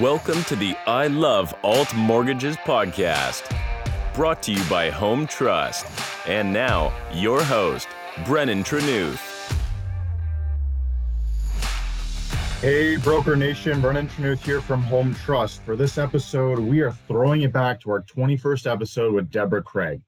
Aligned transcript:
Welcome 0.00 0.44
to 0.44 0.54
the 0.54 0.76
I 0.86 1.08
Love 1.08 1.52
Alt 1.64 1.92
Mortgages 1.92 2.56
podcast, 2.58 3.52
brought 4.14 4.44
to 4.44 4.52
you 4.52 4.62
by 4.70 4.90
Home 4.90 5.26
Trust. 5.26 5.86
And 6.28 6.52
now, 6.52 6.92
your 7.12 7.42
host, 7.42 7.88
Brennan 8.24 8.62
Trenuth. 8.62 9.18
Hey, 12.60 12.96
Broker 12.98 13.34
Nation, 13.34 13.80
Brennan 13.80 14.06
Trenuth 14.06 14.38
here 14.38 14.60
from 14.60 14.82
Home 14.82 15.16
Trust. 15.16 15.62
For 15.62 15.74
this 15.74 15.98
episode, 15.98 16.60
we 16.60 16.80
are 16.80 16.92
throwing 16.92 17.42
it 17.42 17.52
back 17.52 17.80
to 17.80 17.90
our 17.90 18.02
21st 18.02 18.70
episode 18.70 19.12
with 19.12 19.32
Deborah 19.32 19.64
Craig. 19.64 20.00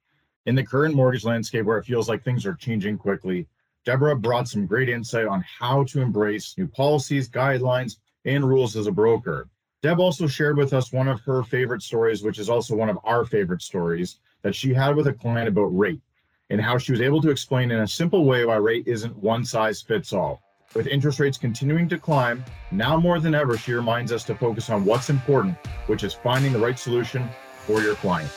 In 0.46 0.54
the 0.54 0.62
current 0.62 0.94
mortgage 0.94 1.24
landscape 1.24 1.64
where 1.64 1.78
it 1.78 1.84
feels 1.84 2.08
like 2.08 2.22
things 2.22 2.46
are 2.46 2.54
changing 2.54 2.96
quickly, 2.96 3.48
Deborah 3.84 4.14
brought 4.14 4.46
some 4.46 4.66
great 4.66 4.88
insight 4.88 5.26
on 5.26 5.44
how 5.58 5.82
to 5.84 6.00
embrace 6.00 6.54
new 6.56 6.68
policies, 6.68 7.28
guidelines, 7.28 7.96
and 8.24 8.48
rules 8.48 8.76
as 8.76 8.86
a 8.86 8.92
broker. 8.92 9.48
Deb 9.82 9.98
also 9.98 10.26
shared 10.26 10.58
with 10.58 10.74
us 10.74 10.92
one 10.92 11.08
of 11.08 11.20
her 11.22 11.42
favorite 11.42 11.80
stories, 11.80 12.22
which 12.22 12.38
is 12.38 12.50
also 12.50 12.76
one 12.76 12.90
of 12.90 12.98
our 13.02 13.24
favorite 13.24 13.62
stories 13.62 14.18
that 14.42 14.54
she 14.54 14.74
had 14.74 14.94
with 14.94 15.06
a 15.06 15.12
client 15.12 15.48
about 15.48 15.76
rate 15.76 16.02
and 16.50 16.60
how 16.60 16.76
she 16.76 16.92
was 16.92 17.00
able 17.00 17.22
to 17.22 17.30
explain 17.30 17.70
in 17.70 17.80
a 17.80 17.88
simple 17.88 18.26
way 18.26 18.44
why 18.44 18.56
rate 18.56 18.86
isn't 18.86 19.16
one 19.16 19.42
size 19.42 19.80
fits 19.80 20.12
all. 20.12 20.42
With 20.74 20.86
interest 20.86 21.18
rates 21.18 21.38
continuing 21.38 21.88
to 21.88 21.98
climb, 21.98 22.44
now 22.70 22.98
more 22.98 23.20
than 23.20 23.34
ever, 23.34 23.56
she 23.56 23.72
reminds 23.72 24.12
us 24.12 24.22
to 24.24 24.34
focus 24.34 24.68
on 24.68 24.84
what's 24.84 25.08
important, 25.08 25.56
which 25.86 26.04
is 26.04 26.12
finding 26.12 26.52
the 26.52 26.58
right 26.58 26.78
solution 26.78 27.26
for 27.64 27.80
your 27.80 27.94
client. 27.96 28.30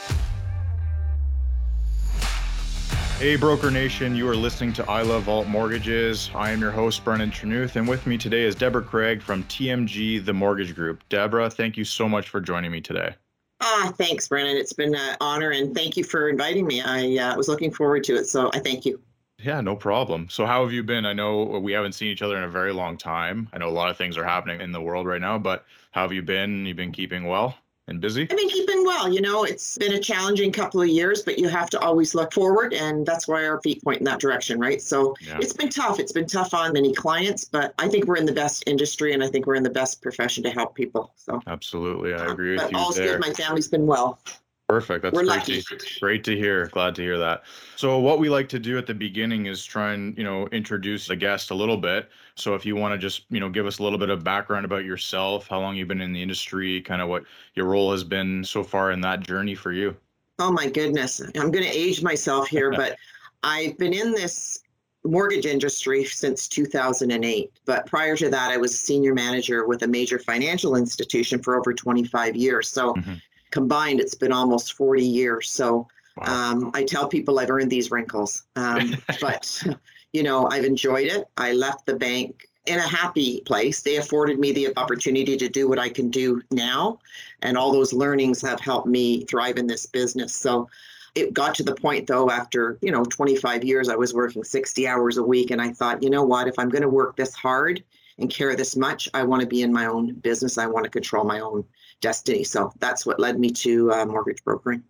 Hey, 3.20 3.38
Broker 3.38 3.72
Nation, 3.72 4.16
you 4.16 4.28
are 4.28 4.36
listening 4.36 4.74
to 4.74 4.90
I 4.90 5.02
Love 5.02 5.30
Alt 5.30 5.48
Mortgages. 5.48 6.30
I 6.36 6.52
am 6.52 6.60
your 6.60 6.72
host, 6.72 7.06
Brennan 7.06 7.32
Trenuth, 7.32 7.78
and 7.78 7.88
with 7.88 8.06
me 8.06 8.18
today 8.18 8.42
is 8.42 8.54
Deborah 8.54 8.84
Craig 8.84 9.22
from 9.22 9.44
TMG, 9.46 10.26
the 10.26 10.34
Mortgage 10.34 10.76
Group. 10.76 11.08
Deborah, 11.08 11.50
thank 11.50 11.78
you 11.78 11.86
so 11.86 12.10
much 12.10 12.28
for 12.28 12.42
joining 12.42 12.72
me 12.72 12.82
today. 12.82 13.16
Ah, 13.62 13.94
thanks, 13.98 14.28
Brennan. 14.28 14.58
It's 14.58 14.74
been 14.74 14.94
an 14.94 15.16
honor, 15.22 15.52
and 15.52 15.74
thank 15.74 15.96
you 15.96 16.04
for 16.04 16.28
inviting 16.28 16.68
me. 16.68 16.82
I 16.82 17.16
uh, 17.16 17.38
was 17.38 17.48
looking 17.48 17.72
forward 17.72 18.04
to 18.06 18.16
it, 18.16 18.26
so 18.26 18.50
I 18.54 18.60
thank 18.60 18.84
you. 18.84 19.00
Yeah, 19.38 19.62
no 19.62 19.76
problem. 19.76 20.28
So, 20.30 20.46
how 20.46 20.64
have 20.64 20.74
you 20.74 20.84
been? 20.84 21.06
I 21.06 21.14
know 21.14 21.44
we 21.44 21.72
haven't 21.72 21.94
seen 21.94 22.10
each 22.10 22.24
other 22.24 22.36
in 22.36 22.44
a 22.44 22.50
very 22.50 22.74
long 22.74 22.98
time. 22.98 23.48
I 23.54 23.58
know 23.58 23.70
a 23.70 23.72
lot 23.72 23.90
of 23.90 23.96
things 23.96 24.18
are 24.18 24.26
happening 24.26 24.60
in 24.60 24.72
the 24.72 24.82
world 24.82 25.08
right 25.08 25.22
now, 25.22 25.38
but 25.38 25.66
how 25.92 26.02
have 26.02 26.14
you 26.14 26.24
been? 26.24 26.66
You've 26.66 26.78
been 26.78 26.92
keeping 26.92 27.26
well? 27.26 27.58
And 27.88 28.00
busy? 28.00 28.24
I've 28.24 28.30
been 28.30 28.50
keeping 28.50 28.84
well. 28.86 29.12
You 29.12 29.22
know, 29.22 29.44
it's 29.44 29.78
been 29.78 29.94
a 29.94 30.00
challenging 30.00 30.52
couple 30.52 30.82
of 30.82 30.88
years, 30.88 31.22
but 31.22 31.38
you 31.38 31.48
have 31.48 31.70
to 31.72 31.80
always 31.80 32.16
look 32.16 32.34
forward, 32.34 32.74
and 32.74 33.06
that's 33.06 33.28
why 33.28 33.46
our 33.46 33.62
feet 33.62 33.84
point 33.84 34.00
in 34.00 34.06
that 34.06 34.20
direction, 34.20 34.60
right? 34.60 34.82
So 34.82 35.16
yeah. 35.22 35.38
it's 35.42 35.54
been 35.54 35.70
tough. 35.70 36.00
It's 36.00 36.12
been 36.12 36.28
tough 36.28 36.54
on 36.54 36.74
many 36.74 36.94
clients, 36.94 37.46
but 37.46 37.74
I 37.80 37.88
think 37.88 38.06
we're 38.06 38.18
in 38.18 38.26
the 38.26 38.34
best 38.34 38.64
industry, 38.68 39.14
and 39.14 39.24
I 39.24 39.28
think 39.28 39.46
we're 39.46 39.56
in 39.56 39.64
the 39.64 39.70
best 39.70 40.02
profession 40.02 40.44
to 40.44 40.50
help 40.50 40.76
people. 40.76 41.14
So 41.16 41.42
absolutely, 41.48 42.14
I 42.14 42.26
uh, 42.26 42.32
agree 42.32 42.54
with 42.56 42.72
you. 42.72 42.78
All's 42.78 42.96
there. 42.96 43.18
good. 43.18 43.22
My 43.22 43.34
family's 43.34 43.68
been 43.68 43.86
well. 43.86 44.20
Perfect. 44.70 45.04
That's 45.04 45.14
We're 45.14 45.26
great 45.26 45.38
lucky. 45.38 45.62
to 45.62 46.00
great 46.00 46.24
to 46.24 46.38
hear. 46.38 46.68
Glad 46.68 46.96
to 46.96 47.02
hear 47.02 47.18
that. 47.18 47.44
So 47.76 48.00
what 48.00 48.20
we 48.20 48.30
like 48.30 48.48
to 48.50 48.60
do 48.60 48.78
at 48.78 48.88
the 48.88 48.94
beginning 48.94 49.48
is 49.48 49.64
try 49.66 49.94
and, 49.94 50.18
you 50.18 50.24
know, 50.24 50.48
introduce 50.48 51.06
the 51.06 51.18
guest 51.18 51.52
a 51.52 51.54
little 51.54 51.76
bit. 51.76 52.10
So 52.36 52.56
if 52.56 52.66
you 52.66 52.76
want 52.76 52.94
to 52.94 52.98
just, 52.98 53.26
you 53.30 53.42
know, 53.42 53.50
give 53.50 53.66
us 53.66 53.80
a 53.80 53.84
little 53.84 54.00
bit 54.00 54.10
of 54.10 54.24
background 54.24 54.64
about 54.64 54.86
yourself, 54.86 55.48
how 55.48 55.60
long 55.60 55.76
you've 55.76 55.90
been 55.90 56.02
in 56.02 56.14
the 56.14 56.22
industry, 56.22 56.82
kind 56.82 57.02
of 57.02 57.10
what 57.10 57.24
your 57.56 57.66
role 57.66 57.92
has 57.92 58.06
been 58.06 58.44
so 58.44 58.64
far 58.64 58.92
in 58.92 59.02
that 59.02 59.20
journey 59.20 59.54
for 59.54 59.74
you. 59.74 59.96
Oh 60.40 60.52
my 60.52 60.70
goodness. 60.70 61.20
I'm 61.36 61.52
going 61.52 61.66
to 61.66 61.78
age 61.78 62.02
myself 62.02 62.48
here, 62.48 62.72
but 62.76 62.96
I've 63.44 63.78
been 63.78 63.94
in 63.94 64.14
this 64.14 64.64
mortgage 65.04 65.46
industry 65.46 66.06
since 66.06 66.48
2008. 66.48 67.52
But 67.66 67.86
prior 67.86 68.16
to 68.16 68.30
that, 68.30 68.50
I 68.50 68.56
was 68.56 68.74
a 68.74 68.78
senior 68.78 69.14
manager 69.14 69.68
with 69.68 69.84
a 69.84 69.88
major 69.88 70.20
financial 70.20 70.78
institution 70.78 71.44
for 71.44 71.60
over 71.60 71.74
25 71.74 72.38
years. 72.38 72.70
So 72.70 72.94
mm-hmm 72.94 73.16
combined, 73.54 74.00
it's 74.00 74.16
been 74.16 74.32
almost 74.32 74.74
40 74.74 75.06
years. 75.06 75.52
So 75.52 75.88
wow. 76.18 76.52
um, 76.52 76.72
I 76.74 76.84
tell 76.84 77.08
people 77.08 77.40
I've 77.40 77.52
earned 77.52 77.70
these 77.70 77.92
wrinkles. 77.92 78.44
Um, 78.56 78.96
but, 79.22 79.64
you 80.12 80.24
know, 80.24 80.50
I've 80.50 80.66
enjoyed 80.66 81.08
it. 81.08 81.28
I 81.38 81.54
left 81.54 81.86
the 81.86 81.96
bank 81.96 82.48
in 82.66 82.80
a 82.80 82.88
happy 82.88 83.42
place. 83.42 83.84
They 83.84 83.98
afforded 83.98 84.40
me 84.40 84.54
the 84.54 84.76
opportunity 84.76 85.38
to 85.38 85.48
do 85.48 85.70
what 85.70 85.78
I 85.78 85.90
can 85.90 86.10
do 86.10 86.42
now. 86.50 86.98
And 87.44 87.56
all 87.56 87.72
those 87.72 87.94
learnings 87.94 88.42
have 88.42 88.60
helped 88.60 88.88
me 88.88 89.24
thrive 89.26 89.58
in 89.58 89.68
this 89.68 89.86
business. 89.86 90.34
So 90.34 90.68
it 91.14 91.32
got 91.32 91.54
to 91.54 91.64
the 91.64 91.76
point 91.76 92.08
though 92.08 92.32
after 92.32 92.80
you 92.82 92.92
know 92.92 93.04
25 93.04 93.64
years 93.64 93.88
i 93.88 93.96
was 93.96 94.16
working 94.16 94.44
60 94.44 94.88
hours 94.88 95.18
a 95.18 95.22
week 95.22 95.52
and 95.52 95.62
i 95.62 95.72
thought 95.72 96.02
you 96.02 96.10
know 96.10 96.24
what 96.24 96.48
if 96.48 96.58
i'm 96.58 96.70
going 96.70 96.82
to 96.82 96.90
work 96.90 97.16
this 97.16 97.36
hard 97.36 97.84
and 98.18 98.32
care 98.32 98.56
this 98.56 98.76
much 98.76 99.08
i 99.14 99.22
want 99.22 99.40
to 99.40 99.48
be 99.48 99.62
in 99.62 99.72
my 99.72 99.86
own 99.86 100.16
business 100.16 100.58
i 100.58 100.66
want 100.66 100.86
to 100.86 100.90
control 100.90 101.24
my 101.24 101.40
own 101.40 101.64
destiny. 102.04 102.44
So 102.44 102.72
that's 102.80 103.06
what 103.06 103.20
led 103.20 103.40
me 103.40 103.50
to 103.50 103.92
uh, 103.92 104.06
mortgage 104.06 104.44
brokering. 104.44 104.84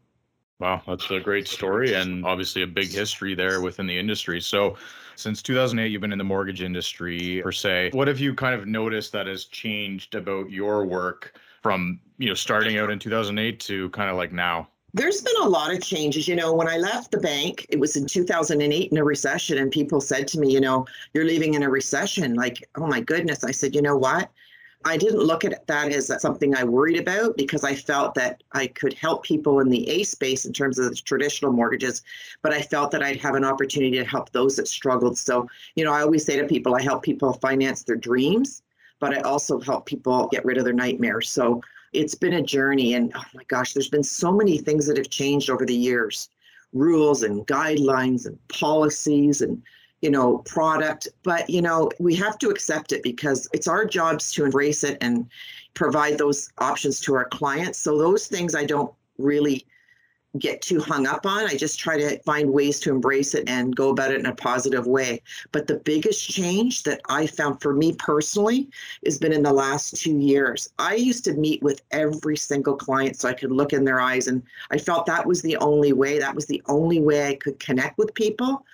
Wow, 0.60 0.82
that's 0.88 1.10
a 1.12 1.20
great 1.20 1.48
story 1.48 1.94
and 1.94 2.26
obviously 2.26 2.64
a 2.64 2.68
big 2.68 2.90
history 2.90 3.36
there 3.36 3.62
within 3.62 3.88
the 3.88 3.98
industry. 3.98 4.42
So, 4.42 4.78
since 5.16 5.44
2008, 5.44 5.92
you've 5.92 6.02
been 6.02 6.12
in 6.12 6.18
the 6.18 6.24
mortgage 6.24 6.64
industry 6.64 7.42
per 7.44 7.52
se. 7.52 7.92
What 7.94 8.08
have 8.08 8.20
you 8.20 8.34
kind 8.34 8.56
of 8.56 8.66
noticed 8.66 9.12
that 9.12 9.28
has 9.28 9.46
changed 9.46 10.16
about 10.16 10.50
your 10.50 10.86
work 10.86 11.38
from 11.62 12.00
you 12.18 12.30
know 12.30 12.34
starting 12.34 12.78
out 12.78 12.90
in 12.90 12.98
2008 12.98 13.60
to 13.60 13.90
kind 13.90 14.10
of 14.10 14.16
like 14.16 14.32
now? 14.32 14.70
There's 14.96 15.22
been 15.22 15.36
a 15.42 15.48
lot 15.48 15.74
of 15.74 15.82
changes. 15.82 16.28
You 16.28 16.36
know, 16.36 16.54
when 16.54 16.68
I 16.68 16.78
left 16.78 17.12
the 17.12 17.20
bank, 17.20 17.66
it 17.70 17.80
was 17.80 17.96
in 17.96 18.06
2008 18.08 18.92
in 18.92 18.98
a 18.98 19.04
recession, 19.04 19.58
and 19.58 19.72
people 19.72 20.00
said 20.02 20.28
to 20.30 20.40
me, 20.40 20.52
you 20.52 20.62
know, 20.62 20.86
you're 21.14 21.26
leaving 21.26 21.56
in 21.56 21.64
a 21.64 21.70
recession. 21.70 22.36
Like, 22.36 22.68
oh 22.76 22.88
my 22.88 23.02
goodness. 23.02 23.44
I 23.44 23.52
said, 23.52 23.76
you 23.76 23.82
know 23.82 23.98
what? 23.98 24.32
I 24.86 24.98
didn't 24.98 25.22
look 25.22 25.46
at 25.46 25.66
that 25.68 25.92
as 25.92 26.12
something 26.22 26.56
I 26.56 26.64
worried 26.64 27.00
about 27.00 27.38
because 27.38 27.64
I 27.64 27.76
felt 27.76 28.16
that 28.16 28.44
I 28.52 28.68
could 28.68 28.94
help 28.94 29.24
people 29.24 29.60
in 29.60 29.70
the 29.70 29.88
A 29.90 30.04
space 30.04 30.46
in 30.46 30.54
terms 30.54 30.78
of 30.78 30.90
the 30.90 30.96
traditional 30.96 31.52
mortgages, 31.52 32.02
but 32.42 32.54
I 32.54 32.62
felt 32.62 32.92
that 32.92 33.04
I'd 33.04 33.22
have 33.22 33.36
an 33.36 33.46
opportunity 33.46 33.98
to 33.98 34.06
help 34.06 34.32
those 34.32 34.56
that 34.58 34.68
struggled. 34.68 35.18
So, 35.18 35.48
you 35.76 35.86
know, 35.86 35.94
I 35.94 36.02
always 36.02 36.26
say 36.26 36.38
to 36.38 36.46
people, 36.46 36.76
I 36.76 36.82
help 36.82 37.04
people 37.04 37.34
finance 37.34 37.84
their 37.84 37.96
dreams, 37.96 38.62
but 39.00 39.14
I 39.14 39.22
also 39.22 39.60
help 39.60 39.86
people 39.86 40.28
get 40.32 40.46
rid 40.46 40.58
of 40.58 40.66
their 40.66 40.74
nightmares. 40.74 41.30
So 41.30 41.62
it's 41.94 42.16
been 42.16 42.34
a 42.34 42.42
journey. 42.42 42.96
And 42.96 43.12
oh 43.16 43.24
my 43.34 43.44
gosh, 43.48 43.74
there's 43.74 43.90
been 43.90 44.04
so 44.04 44.32
many 44.32 44.58
things 44.58 44.86
that 44.88 44.98
have 44.98 45.10
changed 45.10 45.50
over 45.50 45.66
the 45.66 45.76
years 45.76 46.30
rules 46.74 47.22
and 47.24 47.46
guidelines 47.46 48.26
and 48.26 48.38
policies 48.48 49.42
and 49.42 49.62
you 50.04 50.12
know, 50.12 50.40
product. 50.40 51.08
But, 51.24 51.50
you 51.50 51.62
know, 51.62 51.90
we 51.98 52.14
have 52.16 52.38
to 52.40 52.50
accept 52.50 52.92
it 52.92 53.02
because 53.02 53.48
it's 53.54 53.70
our 53.70 53.86
jobs 53.86 54.34
to 54.34 54.44
embrace 54.44 54.84
it 54.84 54.98
and 55.00 55.30
provide 55.76 56.18
those 56.18 56.52
options 56.58 57.00
to 57.02 57.16
our 57.16 57.26
clients. 57.26 57.80
So 57.80 57.98
those 57.98 58.28
things 58.28 58.54
I 58.54 58.66
don't 58.66 58.94
really 59.18 59.66
get 60.40 60.62
too 60.62 60.82
hung 60.82 61.08
up 61.08 61.26
on. 61.26 61.46
I 61.46 61.56
just 61.56 61.80
try 61.80 61.98
to 61.98 62.20
find 62.24 62.52
ways 62.52 62.82
to 62.82 62.90
embrace 62.90 63.34
it 63.34 63.48
and 63.48 63.76
go 63.76 63.92
about 63.92 64.12
it 64.12 64.20
in 64.20 64.26
a 64.26 64.36
positive 64.36 64.88
way. 64.88 65.22
But 65.54 65.68
the 65.68 65.78
biggest 65.78 66.28
change 66.28 66.84
that 66.84 67.00
I 67.08 67.26
found 67.26 67.62
for 67.62 67.74
me 67.74 67.94
personally 67.94 68.70
has 69.06 69.18
been 69.18 69.32
in 69.32 69.44
the 69.44 69.54
last 69.54 69.96
two 69.96 70.18
years. 70.18 70.70
I 70.80 70.96
used 70.96 71.24
to 71.26 71.34
meet 71.34 71.64
with 71.64 71.82
every 71.92 72.36
single 72.36 72.76
client 72.76 73.18
so 73.18 73.30
I 73.30 73.34
could 73.34 73.52
look 73.52 73.72
in 73.72 73.86
their 73.86 74.02
eyes, 74.02 74.28
and 74.28 74.44
I 74.70 74.80
felt 74.80 75.06
that 75.06 75.26
was 75.26 75.42
the 75.44 75.56
only 75.58 75.94
way. 75.94 76.20
That 76.20 76.36
was 76.36 76.48
the 76.48 76.64
only 76.66 77.00
way 77.00 77.28
I 77.28 77.36
could 77.36 77.60
connect 77.60 77.98
with 77.98 78.14
people. 78.16 78.66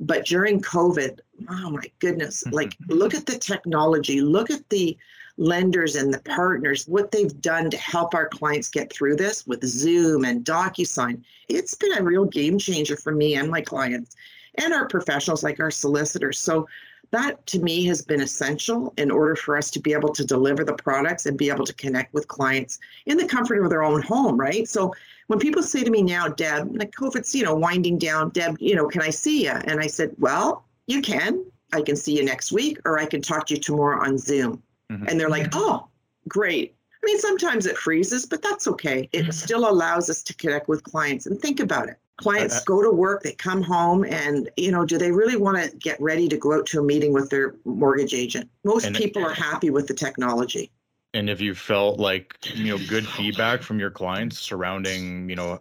But 0.00 0.26
during 0.26 0.60
COVID, 0.60 1.20
oh 1.48 1.70
my 1.70 1.84
goodness, 1.98 2.44
mm-hmm. 2.44 2.54
like 2.54 2.76
look 2.88 3.14
at 3.14 3.26
the 3.26 3.38
technology, 3.38 4.20
look 4.20 4.50
at 4.50 4.68
the 4.70 4.96
lenders 5.36 5.96
and 5.96 6.12
the 6.12 6.20
partners, 6.20 6.86
what 6.86 7.10
they've 7.10 7.40
done 7.40 7.70
to 7.70 7.76
help 7.76 8.14
our 8.14 8.28
clients 8.28 8.68
get 8.68 8.92
through 8.92 9.16
this 9.16 9.46
with 9.46 9.64
Zoom 9.64 10.24
and 10.24 10.44
DocuSign. 10.44 11.22
It's 11.48 11.74
been 11.74 11.98
a 11.98 12.02
real 12.02 12.24
game 12.24 12.58
changer 12.58 12.96
for 12.96 13.12
me 13.12 13.34
and 13.34 13.50
my 13.50 13.60
clients 13.60 14.14
and 14.56 14.72
our 14.72 14.86
professionals 14.86 15.42
like 15.42 15.58
our 15.58 15.70
solicitors. 15.70 16.38
So 16.38 16.68
that 17.10 17.44
to 17.46 17.60
me 17.60 17.84
has 17.86 18.02
been 18.02 18.20
essential 18.20 18.92
in 18.96 19.10
order 19.10 19.36
for 19.36 19.56
us 19.56 19.70
to 19.70 19.80
be 19.80 19.92
able 19.92 20.12
to 20.12 20.24
deliver 20.24 20.64
the 20.64 20.74
products 20.74 21.26
and 21.26 21.38
be 21.38 21.48
able 21.50 21.64
to 21.64 21.74
connect 21.74 22.12
with 22.12 22.28
clients 22.28 22.78
in 23.06 23.16
the 23.16 23.26
comfort 23.26 23.62
of 23.62 23.70
their 23.70 23.84
own 23.84 24.02
home, 24.02 24.38
right? 24.38 24.68
So 24.68 24.92
when 25.26 25.38
people 25.38 25.62
say 25.62 25.82
to 25.82 25.90
me 25.90 26.02
now, 26.02 26.28
Deb, 26.28 26.76
like 26.76 26.92
COVID's, 26.92 27.34
you 27.34 27.44
know, 27.44 27.54
winding 27.54 27.98
down, 27.98 28.30
Deb, 28.30 28.56
you 28.60 28.74
know, 28.74 28.88
can 28.88 29.02
I 29.02 29.10
see 29.10 29.44
you? 29.44 29.52
And 29.52 29.80
I 29.80 29.86
said, 29.86 30.14
well, 30.18 30.64
you 30.86 31.00
can. 31.00 31.44
I 31.72 31.82
can 31.82 31.96
see 31.96 32.16
you 32.16 32.24
next 32.24 32.52
week, 32.52 32.78
or 32.84 32.98
I 32.98 33.06
can 33.06 33.20
talk 33.20 33.46
to 33.46 33.54
you 33.54 33.60
tomorrow 33.60 34.04
on 34.04 34.18
Zoom. 34.18 34.62
Mm-hmm. 34.90 35.06
And 35.08 35.18
they're 35.18 35.30
like, 35.30 35.48
oh, 35.54 35.88
great. 36.28 36.74
I 37.02 37.06
mean, 37.06 37.18
sometimes 37.18 37.66
it 37.66 37.76
freezes, 37.76 38.26
but 38.26 38.42
that's 38.42 38.68
okay. 38.68 39.08
It 39.12 39.22
mm-hmm. 39.22 39.30
still 39.30 39.68
allows 39.68 40.08
us 40.08 40.22
to 40.24 40.34
connect 40.34 40.68
with 40.68 40.84
clients 40.84 41.26
and 41.26 41.40
think 41.40 41.60
about 41.60 41.88
it. 41.88 41.96
Clients 42.16 42.58
uh, 42.58 42.62
go 42.64 42.80
to 42.80 42.90
work, 42.92 43.22
they 43.22 43.32
come 43.32 43.60
home, 43.60 44.04
and 44.04 44.48
you 44.56 44.70
know, 44.70 44.84
do 44.86 44.98
they 44.98 45.10
really 45.10 45.36
want 45.36 45.58
to 45.58 45.76
get 45.78 46.00
ready 46.00 46.28
to 46.28 46.36
go 46.36 46.54
out 46.54 46.66
to 46.66 46.78
a 46.78 46.82
meeting 46.82 47.12
with 47.12 47.28
their 47.28 47.56
mortgage 47.64 48.14
agent? 48.14 48.48
Most 48.62 48.92
people 48.92 49.26
are 49.26 49.34
happy 49.34 49.70
with 49.70 49.88
the 49.88 49.94
technology 49.94 50.70
and 51.14 51.30
if 51.30 51.40
you 51.40 51.54
felt 51.54 51.98
like 51.98 52.36
you 52.54 52.76
know 52.76 52.78
good 52.88 53.06
oh, 53.06 53.10
feedback 53.10 53.62
from 53.62 53.78
your 53.78 53.90
clients 53.90 54.38
surrounding 54.38 55.28
you 55.28 55.36
know 55.36 55.60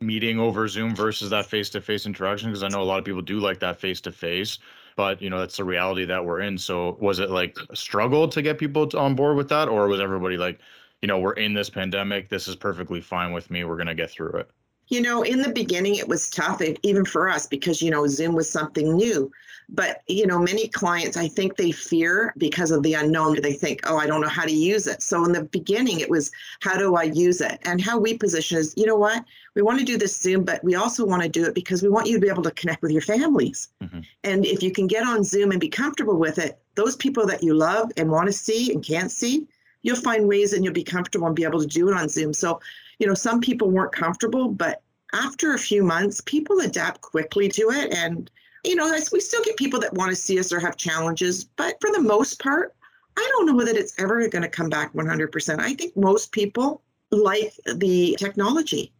meeting 0.00 0.40
over 0.40 0.66
zoom 0.66 0.96
versus 0.96 1.30
that 1.30 1.46
face-to-face 1.46 2.06
interaction 2.06 2.50
because 2.50 2.62
i 2.62 2.68
know 2.68 2.80
a 2.80 2.84
lot 2.84 2.98
of 2.98 3.04
people 3.04 3.22
do 3.22 3.38
like 3.38 3.60
that 3.60 3.78
face-to-face 3.78 4.58
but 4.96 5.22
you 5.22 5.30
know 5.30 5.38
that's 5.38 5.58
the 5.58 5.64
reality 5.64 6.04
that 6.04 6.24
we're 6.24 6.40
in 6.40 6.58
so 6.58 6.96
was 7.00 7.18
it 7.20 7.30
like 7.30 7.56
a 7.70 7.76
struggle 7.76 8.26
to 8.26 8.42
get 8.42 8.58
people 8.58 8.86
to, 8.86 8.98
on 8.98 9.14
board 9.14 9.36
with 9.36 9.48
that 9.48 9.68
or 9.68 9.86
was 9.86 10.00
everybody 10.00 10.36
like 10.36 10.58
you 11.02 11.08
know, 11.08 11.18
we're 11.18 11.32
in 11.32 11.52
this 11.52 11.68
pandemic. 11.68 12.28
This 12.28 12.48
is 12.48 12.56
perfectly 12.56 13.00
fine 13.00 13.32
with 13.32 13.50
me. 13.50 13.64
We're 13.64 13.76
going 13.76 13.88
to 13.88 13.94
get 13.94 14.10
through 14.10 14.30
it? 14.38 14.50
You 14.88 15.00
know, 15.00 15.22
in 15.22 15.40
the 15.40 15.52
beginning, 15.52 15.96
it 15.96 16.08
was 16.08 16.28
tough, 16.28 16.60
even 16.82 17.04
for 17.04 17.28
us, 17.28 17.46
because, 17.46 17.80
you 17.80 17.90
know, 17.90 18.06
Zoom 18.06 18.34
was 18.34 18.50
something 18.50 18.94
new. 18.94 19.32
But, 19.68 20.02
you 20.06 20.26
know, 20.26 20.38
many 20.38 20.68
clients, 20.68 21.16
I 21.16 21.28
think 21.28 21.56
they 21.56 21.72
fear 21.72 22.34
because 22.36 22.70
of 22.72 22.82
the 22.82 22.92
unknown. 22.92 23.40
They 23.40 23.54
think, 23.54 23.80
oh, 23.84 23.96
I 23.96 24.06
don't 24.06 24.20
know 24.20 24.28
how 24.28 24.44
to 24.44 24.52
use 24.52 24.86
it. 24.86 25.00
So 25.02 25.24
in 25.24 25.32
the 25.32 25.44
beginning, 25.44 26.00
it 26.00 26.10
was, 26.10 26.30
how 26.60 26.76
do 26.76 26.94
I 26.94 27.04
use 27.04 27.40
it? 27.40 27.58
And 27.62 27.80
how 27.80 27.98
we 27.98 28.18
position 28.18 28.58
is, 28.58 28.74
you 28.76 28.84
know 28.84 28.96
what? 28.96 29.24
We 29.54 29.62
want 29.62 29.78
to 29.78 29.84
do 29.84 29.96
this 29.96 30.20
Zoom, 30.20 30.44
but 30.44 30.62
we 30.62 30.74
also 30.74 31.06
want 31.06 31.22
to 31.22 31.28
do 31.28 31.46
it 31.46 31.54
because 31.54 31.82
we 31.82 31.88
want 31.88 32.06
you 32.06 32.16
to 32.16 32.20
be 32.20 32.28
able 32.28 32.42
to 32.42 32.50
connect 32.50 32.82
with 32.82 32.90
your 32.90 33.00
families. 33.00 33.68
Mm-hmm. 33.82 34.00
And 34.24 34.44
if 34.44 34.62
you 34.62 34.72
can 34.72 34.86
get 34.86 35.06
on 35.06 35.24
Zoom 35.24 35.52
and 35.52 35.60
be 35.60 35.68
comfortable 35.70 36.18
with 36.18 36.38
it, 36.38 36.58
those 36.74 36.96
people 36.96 37.26
that 37.26 37.42
you 37.42 37.54
love 37.54 37.90
and 37.96 38.10
want 38.10 38.26
to 38.26 38.32
see 38.32 38.72
and 38.72 38.84
can't 38.84 39.10
see, 39.10 39.46
you'll 39.82 39.96
find 39.96 40.26
ways 40.26 40.52
and 40.52 40.64
you'll 40.64 40.72
be 40.72 40.84
comfortable 40.84 41.26
and 41.26 41.36
be 41.36 41.44
able 41.44 41.60
to 41.60 41.66
do 41.66 41.88
it 41.88 41.94
on 41.94 42.08
Zoom. 42.08 42.32
So, 42.32 42.60
you 42.98 43.06
know, 43.06 43.14
some 43.14 43.40
people 43.40 43.70
weren't 43.70 43.92
comfortable, 43.92 44.48
but 44.48 44.82
after 45.12 45.54
a 45.54 45.58
few 45.58 45.82
months, 45.82 46.20
people 46.20 46.60
adapt 46.60 47.00
quickly 47.00 47.48
to 47.50 47.70
it. 47.70 47.92
And, 47.92 48.30
you 48.64 48.76
know, 48.76 48.90
we 49.12 49.20
still 49.20 49.42
get 49.44 49.56
people 49.56 49.80
that 49.80 49.92
want 49.94 50.10
to 50.10 50.16
see 50.16 50.38
us 50.38 50.52
or 50.52 50.60
have 50.60 50.76
challenges, 50.76 51.44
but 51.44 51.76
for 51.80 51.90
the 51.90 52.00
most 52.00 52.40
part, 52.40 52.74
I 53.16 53.28
don't 53.32 53.46
know 53.46 53.64
that 53.64 53.76
it's 53.76 53.98
ever 53.98 54.26
going 54.28 54.42
to 54.42 54.48
come 54.48 54.70
back 54.70 54.92
100%. 54.94 55.60
I 55.60 55.74
think 55.74 55.96
most 55.96 56.32
people 56.32 56.80
like 57.10 57.52
the 57.74 58.16
technology. 58.18 58.92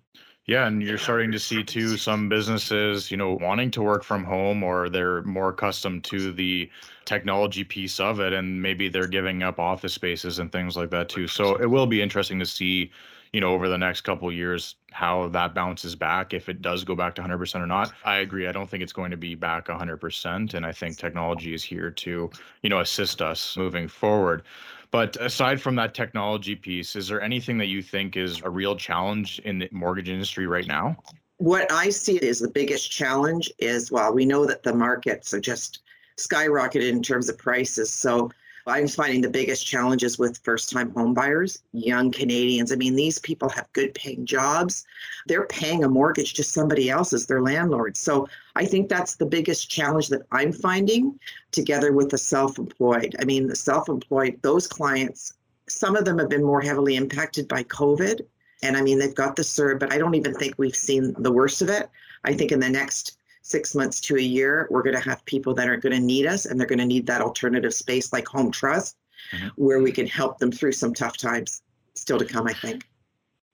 Yeah, 0.46 0.66
and 0.66 0.82
you're 0.82 0.98
starting 0.98 1.30
to 1.32 1.38
see 1.38 1.62
too 1.62 1.96
some 1.96 2.28
businesses, 2.28 3.10
you 3.12 3.16
know, 3.16 3.34
wanting 3.34 3.70
to 3.72 3.82
work 3.82 4.02
from 4.02 4.24
home 4.24 4.64
or 4.64 4.88
they're 4.88 5.22
more 5.22 5.50
accustomed 5.50 6.02
to 6.04 6.32
the 6.32 6.68
technology 7.04 7.62
piece 7.62 8.00
of 8.00 8.18
it 8.18 8.32
and 8.32 8.60
maybe 8.60 8.88
they're 8.88 9.06
giving 9.06 9.42
up 9.44 9.60
office 9.60 9.94
spaces 9.94 10.40
and 10.40 10.50
things 10.50 10.76
like 10.76 10.90
that 10.90 11.08
too. 11.08 11.28
So 11.28 11.54
it 11.56 11.66
will 11.66 11.86
be 11.86 12.02
interesting 12.02 12.40
to 12.40 12.46
see, 12.46 12.90
you 13.32 13.40
know, 13.40 13.52
over 13.54 13.68
the 13.68 13.78
next 13.78 14.00
couple 14.00 14.32
years 14.32 14.74
how 14.90 15.28
that 15.28 15.54
bounces 15.54 15.94
back 15.94 16.34
if 16.34 16.48
it 16.48 16.60
does 16.60 16.82
go 16.82 16.96
back 16.96 17.14
to 17.16 17.22
100% 17.22 17.62
or 17.62 17.66
not. 17.66 17.94
I 18.04 18.16
agree. 18.16 18.48
I 18.48 18.52
don't 18.52 18.68
think 18.68 18.82
it's 18.82 18.92
going 18.92 19.12
to 19.12 19.16
be 19.16 19.34
back 19.36 19.68
100% 19.68 20.54
and 20.54 20.66
I 20.66 20.72
think 20.72 20.98
technology 20.98 21.54
is 21.54 21.62
here 21.62 21.90
to, 21.90 22.30
you 22.62 22.68
know, 22.68 22.80
assist 22.80 23.22
us 23.22 23.56
moving 23.56 23.86
forward. 23.86 24.42
But 24.92 25.16
aside 25.20 25.60
from 25.60 25.74
that 25.76 25.94
technology 25.94 26.54
piece, 26.54 26.94
is 26.96 27.08
there 27.08 27.22
anything 27.22 27.56
that 27.58 27.66
you 27.66 27.82
think 27.82 28.16
is 28.16 28.42
a 28.44 28.50
real 28.50 28.76
challenge 28.76 29.40
in 29.40 29.58
the 29.58 29.68
mortgage 29.72 30.10
industry 30.10 30.46
right 30.46 30.66
now? 30.66 30.96
What 31.38 31.72
I 31.72 31.88
see 31.88 32.18
is 32.18 32.38
the 32.38 32.50
biggest 32.50 32.90
challenge 32.90 33.50
is 33.58 33.90
well, 33.90 34.12
we 34.12 34.26
know 34.26 34.44
that 34.44 34.62
the 34.62 34.74
markets 34.74 35.32
are 35.32 35.40
just 35.40 35.80
skyrocketed 36.18 36.88
in 36.88 37.02
terms 37.02 37.30
of 37.30 37.38
prices. 37.38 37.92
So 37.92 38.30
I'm 38.66 38.86
finding 38.86 39.20
the 39.20 39.28
biggest 39.28 39.66
challenges 39.66 40.18
with 40.18 40.38
first 40.38 40.70
time 40.70 40.92
homebuyers, 40.92 41.62
young 41.72 42.10
Canadians. 42.10 42.72
I 42.72 42.76
mean, 42.76 42.94
these 42.94 43.18
people 43.18 43.48
have 43.50 43.72
good 43.72 43.94
paying 43.94 44.24
jobs. 44.24 44.86
They're 45.26 45.46
paying 45.46 45.84
a 45.84 45.88
mortgage 45.88 46.34
to 46.34 46.44
somebody 46.44 46.90
else 46.90 47.12
as 47.12 47.26
their 47.26 47.42
landlord. 47.42 47.96
So 47.96 48.28
I 48.54 48.64
think 48.64 48.88
that's 48.88 49.16
the 49.16 49.26
biggest 49.26 49.68
challenge 49.68 50.08
that 50.08 50.22
I'm 50.30 50.52
finding 50.52 51.18
together 51.50 51.92
with 51.92 52.10
the 52.10 52.18
self 52.18 52.58
employed. 52.58 53.16
I 53.20 53.24
mean, 53.24 53.46
the 53.46 53.56
self 53.56 53.88
employed, 53.88 54.38
those 54.42 54.66
clients, 54.66 55.34
some 55.68 55.96
of 55.96 56.04
them 56.04 56.18
have 56.18 56.28
been 56.28 56.44
more 56.44 56.60
heavily 56.60 56.96
impacted 56.96 57.48
by 57.48 57.64
COVID. 57.64 58.20
And 58.62 58.76
I 58.76 58.82
mean, 58.82 58.98
they've 58.98 59.14
got 59.14 59.34
the 59.34 59.42
CERB, 59.42 59.80
but 59.80 59.92
I 59.92 59.98
don't 59.98 60.14
even 60.14 60.34
think 60.34 60.54
we've 60.56 60.76
seen 60.76 61.14
the 61.18 61.32
worst 61.32 61.62
of 61.62 61.68
it. 61.68 61.88
I 62.24 62.32
think 62.32 62.52
in 62.52 62.60
the 62.60 62.68
next 62.68 63.18
six 63.42 63.74
months 63.74 64.00
to 64.00 64.16
a 64.16 64.20
year, 64.20 64.66
we're 64.70 64.82
going 64.82 64.96
to 64.96 65.08
have 65.08 65.24
people 65.24 65.52
that 65.54 65.68
are 65.68 65.76
going 65.76 65.92
to 65.92 66.00
need 66.00 66.26
us 66.26 66.46
and 66.46 66.58
they're 66.58 66.66
going 66.66 66.78
to 66.78 66.86
need 66.86 67.06
that 67.06 67.20
alternative 67.20 67.74
space 67.74 68.12
like 68.12 68.26
Home 68.28 68.50
Trust, 68.50 68.96
mm-hmm. 69.32 69.48
where 69.56 69.80
we 69.80 69.92
can 69.92 70.06
help 70.06 70.38
them 70.38 70.50
through 70.50 70.72
some 70.72 70.94
tough 70.94 71.16
times 71.16 71.62
still 71.94 72.18
to 72.18 72.24
come, 72.24 72.46
I 72.46 72.54
think. 72.54 72.88